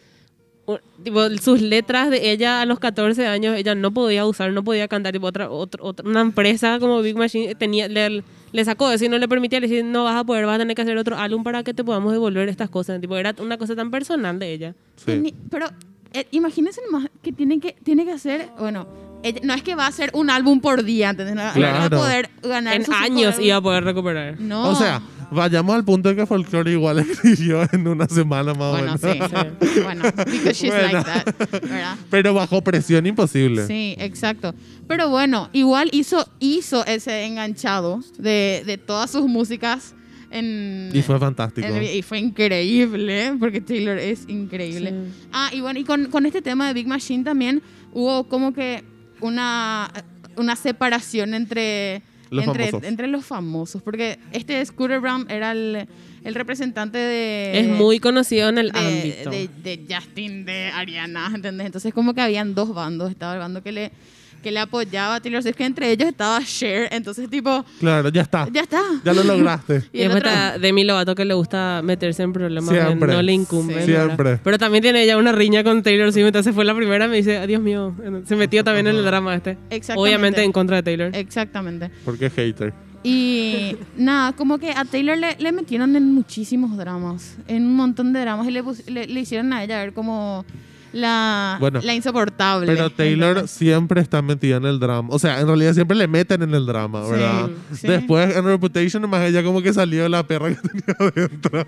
tipo, 1.03 1.29
sus 1.43 1.61
letras 1.61 2.11
de 2.11 2.31
ella 2.31 2.61
a 2.61 2.67
los 2.67 2.79
14 2.79 3.27
años, 3.27 3.57
ella 3.57 3.75
no 3.75 3.91
podía 3.93 4.25
usar, 4.27 4.53
no 4.53 4.63
podía 4.63 4.87
cantar, 4.89 5.13
tipo, 5.13 5.27
otra, 5.27 5.51
otra, 5.51 5.83
otra- 5.83 6.09
una 6.09 6.21
empresa 6.21 6.79
como 6.79 7.01
Big 7.03 7.17
Machine 7.17 7.55
tenía, 7.55 7.89
le, 7.89 8.23
le 8.53 8.65
sacó 8.65 8.91
eso 8.91 9.05
y 9.05 9.09
no 9.09 9.19
le 9.19 9.29
permitía, 9.29 9.61
le 9.61 9.69
decía, 9.69 9.83
no 9.85 10.05
vas 10.05 10.17
a 10.17 10.25
poder, 10.25 10.47
vas 10.47 10.57
a 10.57 10.59
tener 10.59 10.75
que 10.77 10.83
hacer 10.83 10.97
otro 10.97 11.17
álbum 11.19 11.43
para 11.43 11.63
que 11.63 11.75
te 11.75 11.83
podamos 11.85 12.13
devolver 12.13 12.49
estas 12.49 12.71
cosas, 12.71 13.01
tipo, 13.01 13.17
era 13.17 13.35
una 13.41 13.57
cosa 13.59 13.75
tan 13.75 13.91
personal 13.91 14.39
de 14.39 14.53
ella. 14.53 14.75
Sí. 14.97 15.35
Pero 15.51 15.67
eh, 16.13 16.27
imagínense 16.33 16.81
nomás 16.91 17.09
que 17.23 17.33
tiene 17.33 17.61
que, 17.61 17.73
tiene 17.85 18.05
que 18.05 18.13
hacer, 18.13 18.49
bueno, 18.59 18.87
ella- 19.23 19.41
no 19.45 19.55
es 19.55 19.63
que 19.63 19.75
va 19.75 19.85
a 19.85 19.89
hacer 19.89 20.11
un 20.15 20.31
álbum 20.31 20.61
por 20.61 20.83
día, 20.83 21.11
¿entendés? 21.11 21.35
No, 21.37 21.43
no 21.43 21.47
va 21.47 21.51
a 21.51 21.89
Claro. 21.89 21.99
poder 21.99 22.31
ganar 22.43 22.75
En 22.75 22.83
años 22.93 23.27
álbumes. 23.35 23.47
iba 23.47 23.57
a 23.57 23.61
poder 23.61 23.85
recuperar. 23.85 24.41
No. 24.41 24.71
O 24.71 24.75
sea, 24.75 25.03
vayamos 25.31 25.75
al 25.75 25.85
punto 25.85 26.09
de 26.09 26.17
que 26.17 26.27
Folklore 26.27 26.73
igual 26.73 26.99
escribió 27.11 27.63
en 27.73 27.87
una 27.89 28.07
semana 28.09 28.55
más 28.55 28.71
bueno, 28.73 28.95
o 28.95 28.99
sí, 28.99 29.07
menos. 29.07 29.31
sí. 29.63 29.81
bueno, 29.83 30.03
because 30.27 30.53
she's 30.55 30.71
Bueno. 30.73 30.93
like 30.93 31.05
that, 31.05 31.61
¿verdad? 31.63 31.97
Pero 32.11 32.35
bajo 32.35 32.63
presión 32.63 33.07
imposible. 33.07 33.67
Sí, 33.67 33.95
exacto. 33.99 34.55
Pero 34.87 35.09
bueno, 35.09 35.49
igual 35.53 35.89
hizo, 35.93 36.27
hizo 36.41 36.85
ese 36.87 37.25
enganchado 37.25 38.01
de, 38.19 38.63
de 38.67 38.79
todas 38.79 39.11
sus 39.11 39.27
músicas 39.27 39.95
en... 40.33 40.91
Y 40.93 41.03
fue 41.03 41.19
fantástico. 41.19 41.67
en 41.67 41.83
y 41.83 42.03
fue 42.03 42.19
increíble, 42.19 43.35
porque 43.39 43.61
Taylor 43.61 43.99
es 43.99 44.29
increíble. 44.29 44.91
Sí. 44.91 45.27
Ah, 45.33 45.51
y 45.53 45.61
bueno, 45.61 45.81
y 45.81 45.85
con, 45.85 46.07
con 46.07 46.27
este 46.27 46.43
tema 46.43 46.69
de 46.69 46.75
Big 46.75 46.87
Machine 46.87 47.25
también 47.25 47.63
hubo 47.93 48.25
como 48.29 48.53
que 48.53 48.85
una, 49.21 49.91
una 50.37 50.57
separación 50.57 51.35
entre 51.35 52.03
Los 52.31 52.47
entre, 52.47 52.67
famosos. 52.67 52.89
entre 52.89 53.07
los 53.09 53.25
famosos, 53.25 53.83
porque 53.83 54.19
este 54.33 54.65
Scooter 54.65 55.01
Brown 55.01 55.27
era 55.29 55.53
el, 55.53 55.87
el 56.25 56.35
representante 56.35 56.97
de... 56.97 57.59
Es 57.59 57.69
muy 57.69 57.99
conocido 57.99 58.49
en 58.49 58.59
el 58.59 58.71
de, 58.71 58.79
ámbito. 58.79 59.31
de, 59.31 59.49
de 59.49 59.87
Justin, 59.95 60.45
de 60.45 60.69
Ariana, 60.69 61.31
¿entendés? 61.35 61.67
Entonces 61.67 61.93
como 61.93 62.15
que 62.15 62.21
habían 62.21 62.55
dos 62.55 62.73
bandos, 62.73 63.11
estaba 63.11 63.35
el 63.35 63.41
bando 63.41 63.63
que 63.63 63.73
le 63.73 63.93
que 64.41 64.51
le 64.51 64.61
apoyaba 64.61 65.17
a 65.17 65.21
Taylor 65.21 65.43
Swift, 65.43 65.57
que 65.57 65.65
entre 65.65 65.91
ellos 65.91 66.09
estaba 66.09 66.43
Cher, 66.45 66.89
entonces 66.93 67.29
tipo, 67.31 67.65
Claro, 67.79 68.09
ya 68.09 68.23
está. 68.23 68.49
ya 68.53 68.63
está. 68.63 68.83
Ya 69.05 69.13
lo 69.13 69.23
lograste. 69.25 69.83
Y 69.93 69.99
Y 69.99 70.01
después 70.03 70.23
otro, 70.23 70.31
está 70.31 70.59
Demi 70.59 70.85
Lovato 70.85 71.15
que 71.15 71.25
le 71.25 71.35
gusta 71.35 71.81
meterse 71.85 72.23
en 72.23 72.33
problemas 72.33 72.71
que 72.71 72.95
no 72.95 73.23
le. 73.23 73.33
Sí. 73.37 73.47
¿verdad? 73.51 73.85
Siempre. 73.85 74.41
Pero 74.43 74.59
también 74.59 74.83
tiene 74.83 75.03
ella 75.03 75.17
una 75.17 75.33
riña 75.33 75.63
con 75.65 75.83
Taylor 75.83 76.13
Swift, 76.13 76.27
entonces 76.27 76.55
fue 76.55 76.65
la 76.65 76.75
primera 76.75 77.07
me 77.09 77.17
dice, 77.17 77.39
adiós 77.39 77.61
mío, 77.63 77.95
se 78.27 78.37
metió 78.37 78.63
también 78.65 78.87
en 78.87 78.97
el 78.97 79.05
drama 79.05 79.35
este. 79.35 79.51
Exactamente. 79.71 80.01
Obviamente 80.01 80.43
en 80.43 80.53
contra 80.53 80.77
de 80.77 80.83
Taylor. 80.83 81.15
exactamente. 81.15 81.91
Porque 82.05 82.27
es 82.27 82.33
hater. 82.35 82.73
Y 83.03 83.77
nada, 83.97 84.33
como 84.33 84.59
que 84.59 84.73
a 84.73 84.85
Taylor 84.85 85.17
le, 85.17 85.35
le 85.39 85.53
metieron 85.53 85.97
en 85.97 86.13
muchísimos 86.13 86.77
dramas, 86.77 87.39
en 87.49 87.65
un 87.65 87.75
montón 87.75 88.13
de 88.13 88.21
dramas 88.21 88.47
y 88.47 88.51
le, 88.51 88.63
le, 88.89 89.07
le 89.07 89.21
hicieron 89.21 89.53
a 89.55 89.65
ella 89.65 89.79
ver 89.79 89.95
como 89.95 90.45
la, 90.93 91.57
Bueno, 91.61 91.81
la 91.83 91.95
insoportable. 91.95 92.67
Pero 92.67 92.91
Taylor 92.97 93.29
¿entendés? 93.31 93.51
siempre 93.51 94.01
está 94.01 94.23
metida 94.23 94.57
en 94.57 94.65
el 94.67 94.81
drama. 94.81 95.09
O 95.13 95.19
sea, 95.19 95.41
en 95.41 95.47
realidad 95.47 95.75
siempre 95.75 95.97
le 95.97 96.09
meten 96.09 96.43
en 96.43 96.55
el 96.55 96.67
drama, 96.67 97.05
Sí, 97.05 97.11
¿verdad? 97.13 97.49
sí. 97.75 97.87
Después 97.87 98.37
en 98.37 98.45
Reputation, 98.45 99.09
más 99.09 99.27
ella 99.29 99.43
como 99.43 99.63
que 99.63 99.73
salió 99.73 100.09
la 100.09 100.23
perra 100.27 100.49
que 100.49 100.57
tenía 100.69 100.97
adentro. 100.99 101.67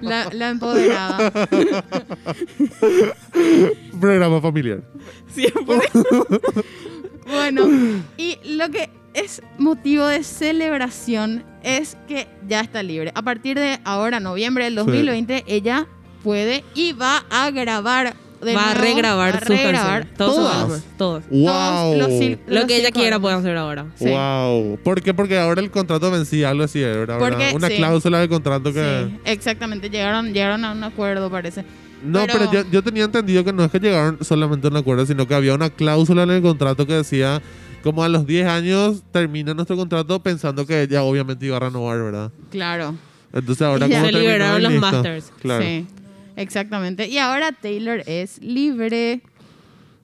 La, 0.00 0.28
la 0.32 0.50
empoderada. 0.50 1.32
Programa 4.00 4.40
familiar. 4.40 4.82
Siempre. 5.32 5.78
Bueno, 7.26 7.68
y 8.16 8.38
lo 8.56 8.70
que 8.70 8.90
es 9.14 9.42
motivo 9.58 10.06
de 10.06 10.22
celebración 10.24 11.44
es 11.62 11.96
que 12.08 12.28
ya 12.48 12.60
está 12.60 12.82
libre. 12.82 13.12
A 13.14 13.22
partir 13.22 13.58
de 13.58 13.78
ahora, 13.84 14.20
noviembre 14.20 14.64
del 14.64 14.74
2020, 14.76 15.44
ella 15.46 15.86
puede 16.22 16.64
y 16.74 16.92
va 16.92 17.24
a 17.30 17.50
grabar 17.50 18.14
de 18.42 18.54
va 18.54 18.70
a 18.70 18.74
regrabar 18.74 19.34
va 19.34 19.36
a 19.36 19.40
sus 19.40 19.48
regrabar 19.48 20.06
canciones. 20.08 20.16
Todos 20.16 20.34
sus 20.34 20.44
todas. 20.44 20.56
álbumes, 20.62 20.84
todos. 20.96 21.24
¡Wow! 21.30 21.44
todos 21.94 21.98
los 21.98 22.08
cil- 22.10 22.38
Lo 22.46 22.54
los 22.54 22.64
que 22.64 22.76
ella 22.76 22.86
cinco 22.86 23.00
quiera 23.00 23.16
álbumes. 23.16 23.20
puede 23.34 23.34
hacer 23.48 23.56
ahora. 23.58 23.86
Sí. 23.96 24.08
Wow. 24.08 24.78
¿Por 24.82 25.02
qué? 25.02 25.14
Porque 25.14 25.38
ahora 25.38 25.60
el 25.60 25.70
contrato 25.70 26.10
vencía, 26.10 26.50
algo 26.50 26.64
así, 26.64 26.80
¿verdad? 26.80 27.18
Porque- 27.18 27.52
Una 27.54 27.68
sí. 27.68 27.76
cláusula 27.76 28.18
de 28.20 28.28
contrato 28.28 28.72
que... 28.72 29.06
Sí, 29.10 29.16
exactamente. 29.24 29.90
Llegaron, 29.90 30.32
llegaron 30.32 30.64
a 30.64 30.72
un 30.72 30.82
acuerdo, 30.84 31.30
parece. 31.30 31.64
No, 32.02 32.20
pero, 32.26 32.38
Pero- 32.50 32.52
yo, 32.64 32.70
yo 32.70 32.82
tenía 32.82 33.04
entendido 33.04 33.44
que 33.44 33.52
no 33.52 33.62
es 33.64 33.70
que 33.70 33.78
llegaron 33.78 34.16
solamente 34.24 34.66
a 34.66 34.70
un 34.70 34.76
acuerdo, 34.78 35.04
sino 35.04 35.26
que 35.28 35.34
había 35.34 35.54
una 35.54 35.68
cláusula 35.68 36.22
en 36.22 36.30
el 36.30 36.40
contrato 36.42 36.86
que 36.86 36.94
decía, 36.94 37.42
como 37.82 38.02
a 38.02 38.08
los 38.08 38.26
10 38.26 38.46
años 38.46 39.02
termina 39.12 39.52
nuestro 39.52 39.76
contrato 39.76 40.18
pensando 40.22 40.66
que 40.66 40.80
ella 40.82 41.02
obviamente 41.02 41.44
iba 41.44 41.58
a 41.58 41.60
renovar, 41.60 41.98
¿verdad? 41.98 42.30
Claro. 42.50 42.94
Entonces 43.34 43.62
ahora 43.66 43.86
Y 43.86 43.90
ya 43.90 43.96
como 43.96 44.06
se 44.06 44.12
terminó, 44.12 44.32
liberaron 44.32 44.60
y 44.60 44.62
los 44.64 44.72
listo. 44.72 44.90
masters. 44.90 45.32
Claro. 45.42 45.62
Sí, 45.62 45.86
exactamente. 46.40 47.08
Y 47.08 47.18
ahora 47.18 47.52
Taylor 47.52 48.02
es 48.06 48.40
libre. 48.42 49.20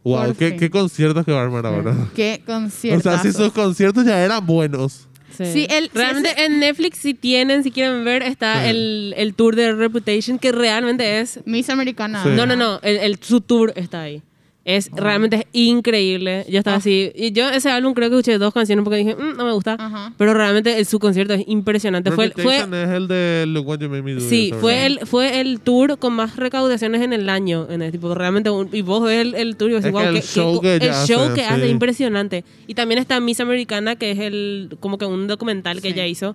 Wow, 0.04 0.26
Por 0.26 0.36
qué, 0.36 0.50
fin. 0.50 0.58
qué 0.58 0.70
conciertos 0.70 1.24
que 1.24 1.32
va 1.32 1.40
a 1.40 1.44
armar 1.44 1.66
ahora. 1.66 1.96
Qué 2.14 2.40
O 2.46 2.46
concierto. 2.46 3.02
sea, 3.10 3.18
si 3.20 3.32
sus 3.32 3.52
conciertos 3.52 4.04
ya 4.04 4.22
eran 4.24 4.44
buenos. 4.46 5.08
Sí, 5.36 5.66
el- 5.68 5.84
sí, 5.86 5.90
realmente 5.92 6.30
ese- 6.30 6.44
en 6.46 6.60
Netflix, 6.60 6.98
si 6.98 7.12
tienen, 7.12 7.62
si 7.62 7.70
quieren 7.70 8.04
ver, 8.04 8.22
está 8.22 8.62
Sí. 8.62 8.68
el, 8.70 9.14
el 9.16 9.34
tour 9.34 9.54
de 9.56 9.72
Reputation, 9.74 10.38
que 10.38 10.50
realmente 10.52 11.20
es... 11.20 11.40
Miss 11.44 11.68
Americana. 11.68 12.22
Sí. 12.22 12.30
No, 12.30 12.46
no, 12.46 12.56
no, 12.56 12.78
el, 12.82 12.96
el- 12.98 13.18
su 13.20 13.40
tour 13.42 13.72
está 13.76 14.02
ahí. 14.02 14.22
Es 14.68 14.90
realmente 14.92 15.36
es 15.36 15.44
increíble. 15.52 16.44
Yo 16.50 16.58
estaba 16.58 16.74
Ah. 16.74 16.78
así. 16.78 17.12
Y 17.14 17.30
yo 17.30 17.48
ese 17.48 17.70
álbum 17.70 17.94
creo 17.94 18.10
que 18.10 18.16
escuché 18.16 18.36
dos 18.36 18.52
canciones 18.52 18.82
porque 18.82 18.98
dije, 18.98 19.14
"Mm, 19.14 19.36
no 19.36 19.44
me 19.44 19.52
gusta. 19.52 19.76
Ajá. 19.78 20.12
Pero 20.18 20.34
realmente 20.34 20.76
el- 20.76 20.86
su 20.86 20.98
concierto 20.98 21.34
es 21.34 21.44
impresionante. 21.46 22.10
Fue, 22.10 22.30
fue, 22.32 22.56
es 22.58 22.64
el 22.90 23.06
de 23.06 23.44
Look 23.46 23.64
What 23.68 23.78
You 23.78 23.88
Made 23.88 24.02
Me 24.02 24.14
Do. 24.14 24.20
sí, 24.20 24.52
fue 24.60 24.84
el, 24.86 24.98
fue 25.06 25.40
el 25.40 25.60
tour 25.60 25.98
con 26.00 26.14
más 26.14 26.34
recaudaciones 26.34 27.00
en 27.02 27.12
el 27.12 27.28
año. 27.28 27.68
En 27.70 27.80
el 27.80 27.92
tipo, 27.92 28.12
realmente, 28.12 28.50
un- 28.50 28.68
y 28.72 28.82
vos 28.82 29.04
ves 29.04 29.20
el, 29.20 29.34
el 29.36 29.56
tour 29.56 29.70
y 29.70 29.74
decís, 29.74 29.86
que 29.86 29.92
wow, 29.92 30.00
el 30.02 30.14
qué- 30.14 30.20
qué 30.20 30.26
show 30.26 30.60
que 30.60 30.74
el 30.76 30.80
show 31.06 31.20
hace, 31.20 31.34
que 31.34 31.44
hace, 31.44 31.64
sí. 31.64 31.70
impresionante. 31.70 32.44
Y 32.66 32.74
también 32.74 32.98
está 32.98 33.20
Miss 33.20 33.38
Americana, 33.38 33.94
que 33.94 34.10
es 34.10 34.18
el 34.18 34.76
como 34.80 34.98
que 34.98 35.04
un 35.06 35.28
documental 35.28 35.76
que 35.80 35.88
Sí. 35.88 35.94
ella 35.94 36.06
hizo. 36.08 36.34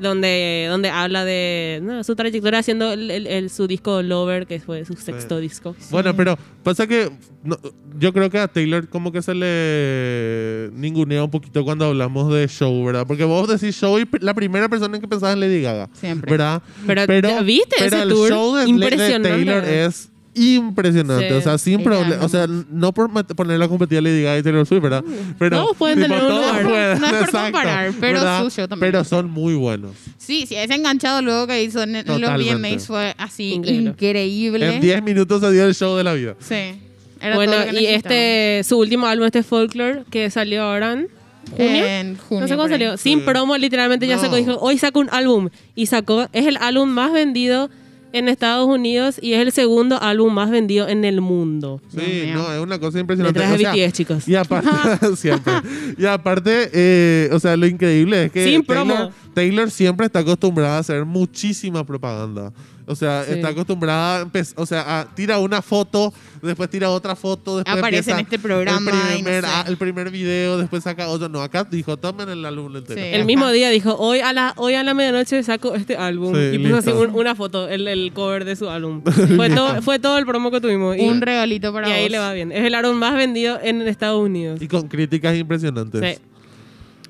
Donde, 0.00 0.66
donde 0.68 0.88
habla 0.90 1.24
de 1.24 1.78
no, 1.82 2.02
su 2.02 2.16
trayectoria 2.16 2.58
haciendo 2.58 2.92
el- 2.92 3.10
el- 3.12 3.26
el- 3.28 3.48
su 3.50 3.66
disco 3.68 4.02
Lover, 4.02 4.46
que 4.46 4.58
fue 4.58 4.84
su 4.84 4.94
sexto 4.94 5.38
disco. 5.38 5.76
Bueno, 5.90 6.14
pero 6.16 6.36
pasa 6.64 6.86
que 6.88 7.10
no, 7.44 7.56
yo 7.98 8.12
creo 8.12 8.28
que 8.28 8.38
a 8.38 8.48
Taylor 8.48 8.88
como 8.88 9.12
que 9.12 9.22
se 9.22 9.34
le 9.34 10.70
ningunea 10.76 11.22
un 11.22 11.30
poquito 11.30 11.64
cuando 11.64 11.84
hablamos 11.86 12.32
de 12.32 12.48
show, 12.48 12.84
¿verdad? 12.84 13.06
Porque 13.06 13.24
vos 13.24 13.48
decís 13.48 13.76
show 13.76 13.98
y 13.98 14.06
la 14.20 14.34
primera 14.34 14.68
persona 14.68 14.96
en 14.96 15.00
que 15.00 15.06
pensás 15.08 15.32
en 15.34 15.40
Lady 15.40 15.62
Gaga, 15.62 15.88
Siempre. 15.92 16.30
¿verdad? 16.32 16.62
Pero, 17.06 17.28
¿ya 17.28 17.42
¿viste 17.42 17.76
pero 17.78 17.86
ese 17.96 18.02
el 18.02 18.08
tour? 18.08 18.28
show 18.30 18.54
de, 18.56 18.62
de 18.64 18.68
Impresionante. 18.70 19.28
Taylor 19.28 19.64
es 19.64 20.10
impresionante, 20.34 21.28
Sí. 21.28 21.34
o 21.34 21.40
sea, 21.40 21.58
sin 21.58 21.82
problema, 21.82 22.24
o 22.24 22.28
sea, 22.28 22.46
no 22.70 22.92
por 22.92 23.10
ponerla 23.34 23.64
a 23.64 23.68
competir 23.68 23.98
a 23.98 24.00
Lady 24.00 24.22
Gaga 24.22 24.38
y 24.38 24.42
Taylor 24.42 24.66
Swift, 24.66 24.82
¿verdad? 24.82 25.04
Pero 25.38 25.56
Todos 25.62 25.76
pueden 25.76 26.00
tener 26.00 26.22
un 26.22 26.28
lugar. 26.28 26.62
pueden, 26.62 27.00
No 27.00 27.06
es 27.06 27.12
por 27.12 27.30
comparar, 27.30 27.92
pero 28.00 28.18
¿verdad? 28.18 28.42
su 28.44 28.50
show 28.50 28.68
también. 28.68 28.92
Pero 28.92 29.04
son 29.04 29.30
muy 29.30 29.54
buenos. 29.54 29.92
Sí, 30.18 30.46
sí, 30.46 30.56
ese 30.56 30.74
enganchado 30.74 31.22
luego 31.22 31.46
que 31.46 31.62
hizo 31.62 31.82
en, 31.82 31.96
en 31.96 32.06
los 32.06 32.20
Totalmente. 32.20 32.54
VMAs 32.54 32.86
fue 32.86 33.14
así 33.18 33.52
Increíble. 33.52 33.90
increíble. 33.90 34.74
En 34.74 34.80
10 34.80 35.02
minutos 35.02 35.40
se 35.40 35.50
dio 35.52 35.64
el 35.66 35.74
show 35.74 35.96
de 35.96 36.04
la 36.04 36.12
vida. 36.14 36.34
Sí. 36.40 36.80
Era 37.20 37.36
Bueno, 37.36 37.52
todo 37.52 37.64
lo 37.66 37.70
que 37.72 37.80
y 37.82 37.86
este, 37.86 38.62
su 38.64 38.78
último 38.78 39.06
álbum, 39.06 39.26
este 39.26 39.42
Folklore, 39.42 40.04
que 40.10 40.28
salió 40.30 40.62
ahora 40.64 40.92
en 40.92 41.08
junio. 41.56 41.86
En 41.86 42.16
junio. 42.18 42.40
no 42.42 42.48
sé 42.48 42.54
cuándo 42.56 42.74
salió. 42.74 42.96
Sin 42.96 43.20
Sí. 43.20 43.24
promo, 43.24 43.56
literalmente 43.56 44.06
ya 44.06 44.16
No. 44.16 44.22
sacó. 44.22 44.36
Dijo, 44.36 44.58
hoy 44.60 44.76
saco 44.78 45.00
un 45.00 45.08
álbum. 45.10 45.48
Y 45.74 45.86
sacó, 45.86 46.26
es 46.32 46.46
el 46.46 46.56
álbum 46.58 46.88
más 46.90 47.12
vendido 47.12 47.70
en 48.14 48.28
Estados 48.28 48.68
Unidos 48.68 49.18
y 49.20 49.34
es 49.34 49.40
el 49.40 49.50
segundo 49.50 50.00
álbum 50.00 50.32
más 50.32 50.48
vendido 50.48 50.88
en 50.88 51.04
el 51.04 51.20
mundo. 51.20 51.80
Sí, 51.88 52.30
no, 52.32 52.50
es 52.52 52.60
una 52.60 52.78
cosa 52.78 53.00
impresionante. 53.00 53.40
Detrás 53.40 53.58
de 53.58 53.66
O 53.66 53.72
sea, 53.72 53.86
BTS, 53.86 53.92
chicos. 53.92 54.28
Y 54.28 54.36
aparte, 54.36 54.70
siempre. 55.16 55.52
Y 55.98 56.06
aparte, 56.06 56.70
eh, 56.72 57.28
o 57.32 57.40
sea, 57.40 57.56
lo 57.56 57.66
increíble 57.66 58.26
es 58.26 58.32
que 58.32 58.44
Sin 58.44 58.64
Taylor, 58.64 58.86
promo. 58.86 59.12
Taylor 59.34 59.70
siempre 59.70 60.06
está 60.06 60.20
acostumbrada 60.20 60.76
a 60.76 60.78
hacer 60.78 61.04
muchísima 61.04 61.84
propaganda. 61.84 62.52
O 62.86 62.94
sea, 62.94 63.24
Sí. 63.24 63.32
está 63.34 63.48
acostumbrada 63.48 64.20
a 64.20 64.24
empe- 64.26 64.52
o 64.56 64.66
sea, 64.66 65.00
a 65.00 65.14
tira 65.14 65.38
una 65.38 65.62
foto, 65.62 66.12
después 66.42 66.68
tira 66.68 66.90
otra 66.90 67.16
foto, 67.16 67.56
después 67.56 67.78
Aparece 67.78 68.10
en 68.10 68.20
este 68.20 68.38
programa 68.38 68.90
el 68.90 68.96
no 68.96 69.14
primer, 69.14 69.44
sé. 69.44 69.50
el 69.66 69.76
primer 69.78 70.10
video, 70.10 70.58
después 70.58 70.82
saca 70.84 71.08
otro. 71.08 71.28
No, 71.28 71.40
acá 71.42 71.64
dijo, 71.64 71.96
tomen 71.96 72.28
el 72.28 72.44
álbum 72.44 72.76
entero. 72.76 73.00
Sí. 73.00 73.06
El 73.06 73.24
mismo 73.24 73.50
día 73.50 73.70
dijo, 73.70 73.94
hoy 73.98 74.20
a 74.20 74.32
la, 74.32 74.52
hoy 74.56 74.74
a 74.74 74.82
la 74.82 74.92
medianoche 74.92 75.42
saco 75.42 75.74
este 75.74 75.96
álbum. 75.96 76.34
Sí, 76.34 76.56
y 76.56 76.58
puso 76.58 76.76
así 76.76 76.90
un- 76.90 77.14
una 77.14 77.34
foto, 77.34 77.68
el, 77.68 77.88
el 77.88 78.12
cover 78.12 78.44
de 78.44 78.56
su 78.56 78.68
álbum. 78.68 79.02
fue, 79.36 79.48
todo, 79.50 79.80
fue 79.82 79.98
todo 79.98 80.18
el 80.18 80.26
promo 80.26 80.50
que 80.50 80.60
tuvimos. 80.60 80.96
Y, 80.96 81.00
Un 81.08 81.20
regalito 81.20 81.72
para 81.72 81.88
y 81.88 81.92
ahí 81.92 82.08
le 82.08 82.18
va 82.18 82.32
bien. 82.34 82.52
Es 82.52 82.64
el 82.64 82.74
álbum 82.74 82.96
más 82.96 83.14
vendido 83.14 83.58
en 83.62 83.80
Estados 83.82 84.22
Unidos. 84.22 84.60
Y 84.60 84.68
con 84.68 84.88
críticas 84.88 85.34
impresionantes. 85.36 86.16
Sí. 86.16 86.22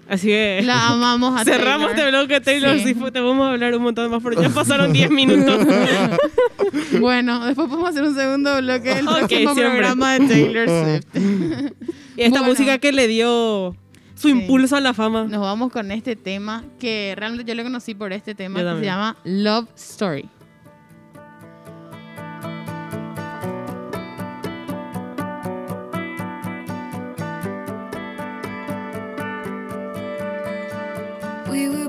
Así 0.08 0.26
que... 0.28 0.60
La 0.64 0.88
amamos 0.88 1.40
a 1.40 1.44
Cerramos 1.44 1.88
Taylor. 1.94 1.98
este 2.06 2.10
bloque 2.10 2.40
Taylor 2.40 2.78
Sí. 2.78 2.94
Te 3.12 3.20
vamos 3.20 3.46
a 3.46 3.50
hablar 3.52 3.74
un 3.74 3.82
montón 3.82 4.10
más, 4.10 4.22
pero 4.22 4.40
ya 4.40 4.48
pasaron 4.50 4.92
10 4.92 5.10
minutos. 5.10 5.66
Bueno, 7.00 7.44
después 7.46 7.68
podemos 7.68 7.90
hacer 7.90 8.02
un 8.02 8.14
segundo 8.14 8.56
bloque 8.60 8.94
del 8.94 9.06
Ok, 9.08 9.16
próximo 9.18 9.54
siempre. 9.54 9.64
programa 9.78 10.12
de 10.18 10.26
Taylor 10.28 10.68
Swift. 10.68 11.06
y 12.16 12.22
esta 12.22 12.38
Bueno. 12.40 12.44
música 12.54 12.78
que 12.78 12.92
le 12.92 13.06
dio 13.08 13.76
su 14.14 14.28
Sí. 14.28 14.30
impulso 14.30 14.76
a 14.76 14.80
la 14.80 14.94
fama. 14.94 15.24
Nos 15.24 15.40
vamos 15.40 15.70
con 15.72 15.90
este 15.92 16.16
tema 16.16 16.64
que 16.78 17.14
realmente 17.16 17.44
yo 17.50 17.54
le 17.54 17.62
conocí 17.64 17.94
por 17.94 18.12
este 18.12 18.34
tema 18.34 18.60
que 18.60 18.78
se 18.80 18.84
llama 18.84 19.16
Love 19.24 19.68
Story. 19.76 20.28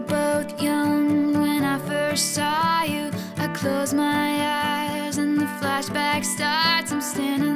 Both 0.08 0.62
young 0.62 1.34
when 1.41 1.64
I 1.64 1.78
first 1.80 2.34
saw 2.34 2.84
you. 2.84 3.12
I 3.38 3.47
close 3.53 3.93
my 3.93 5.06
eyes 5.06 5.18
and 5.18 5.39
the 5.39 5.45
flashback 5.60 6.24
starts. 6.24 6.91
I'm 6.91 7.01
standing 7.01 7.55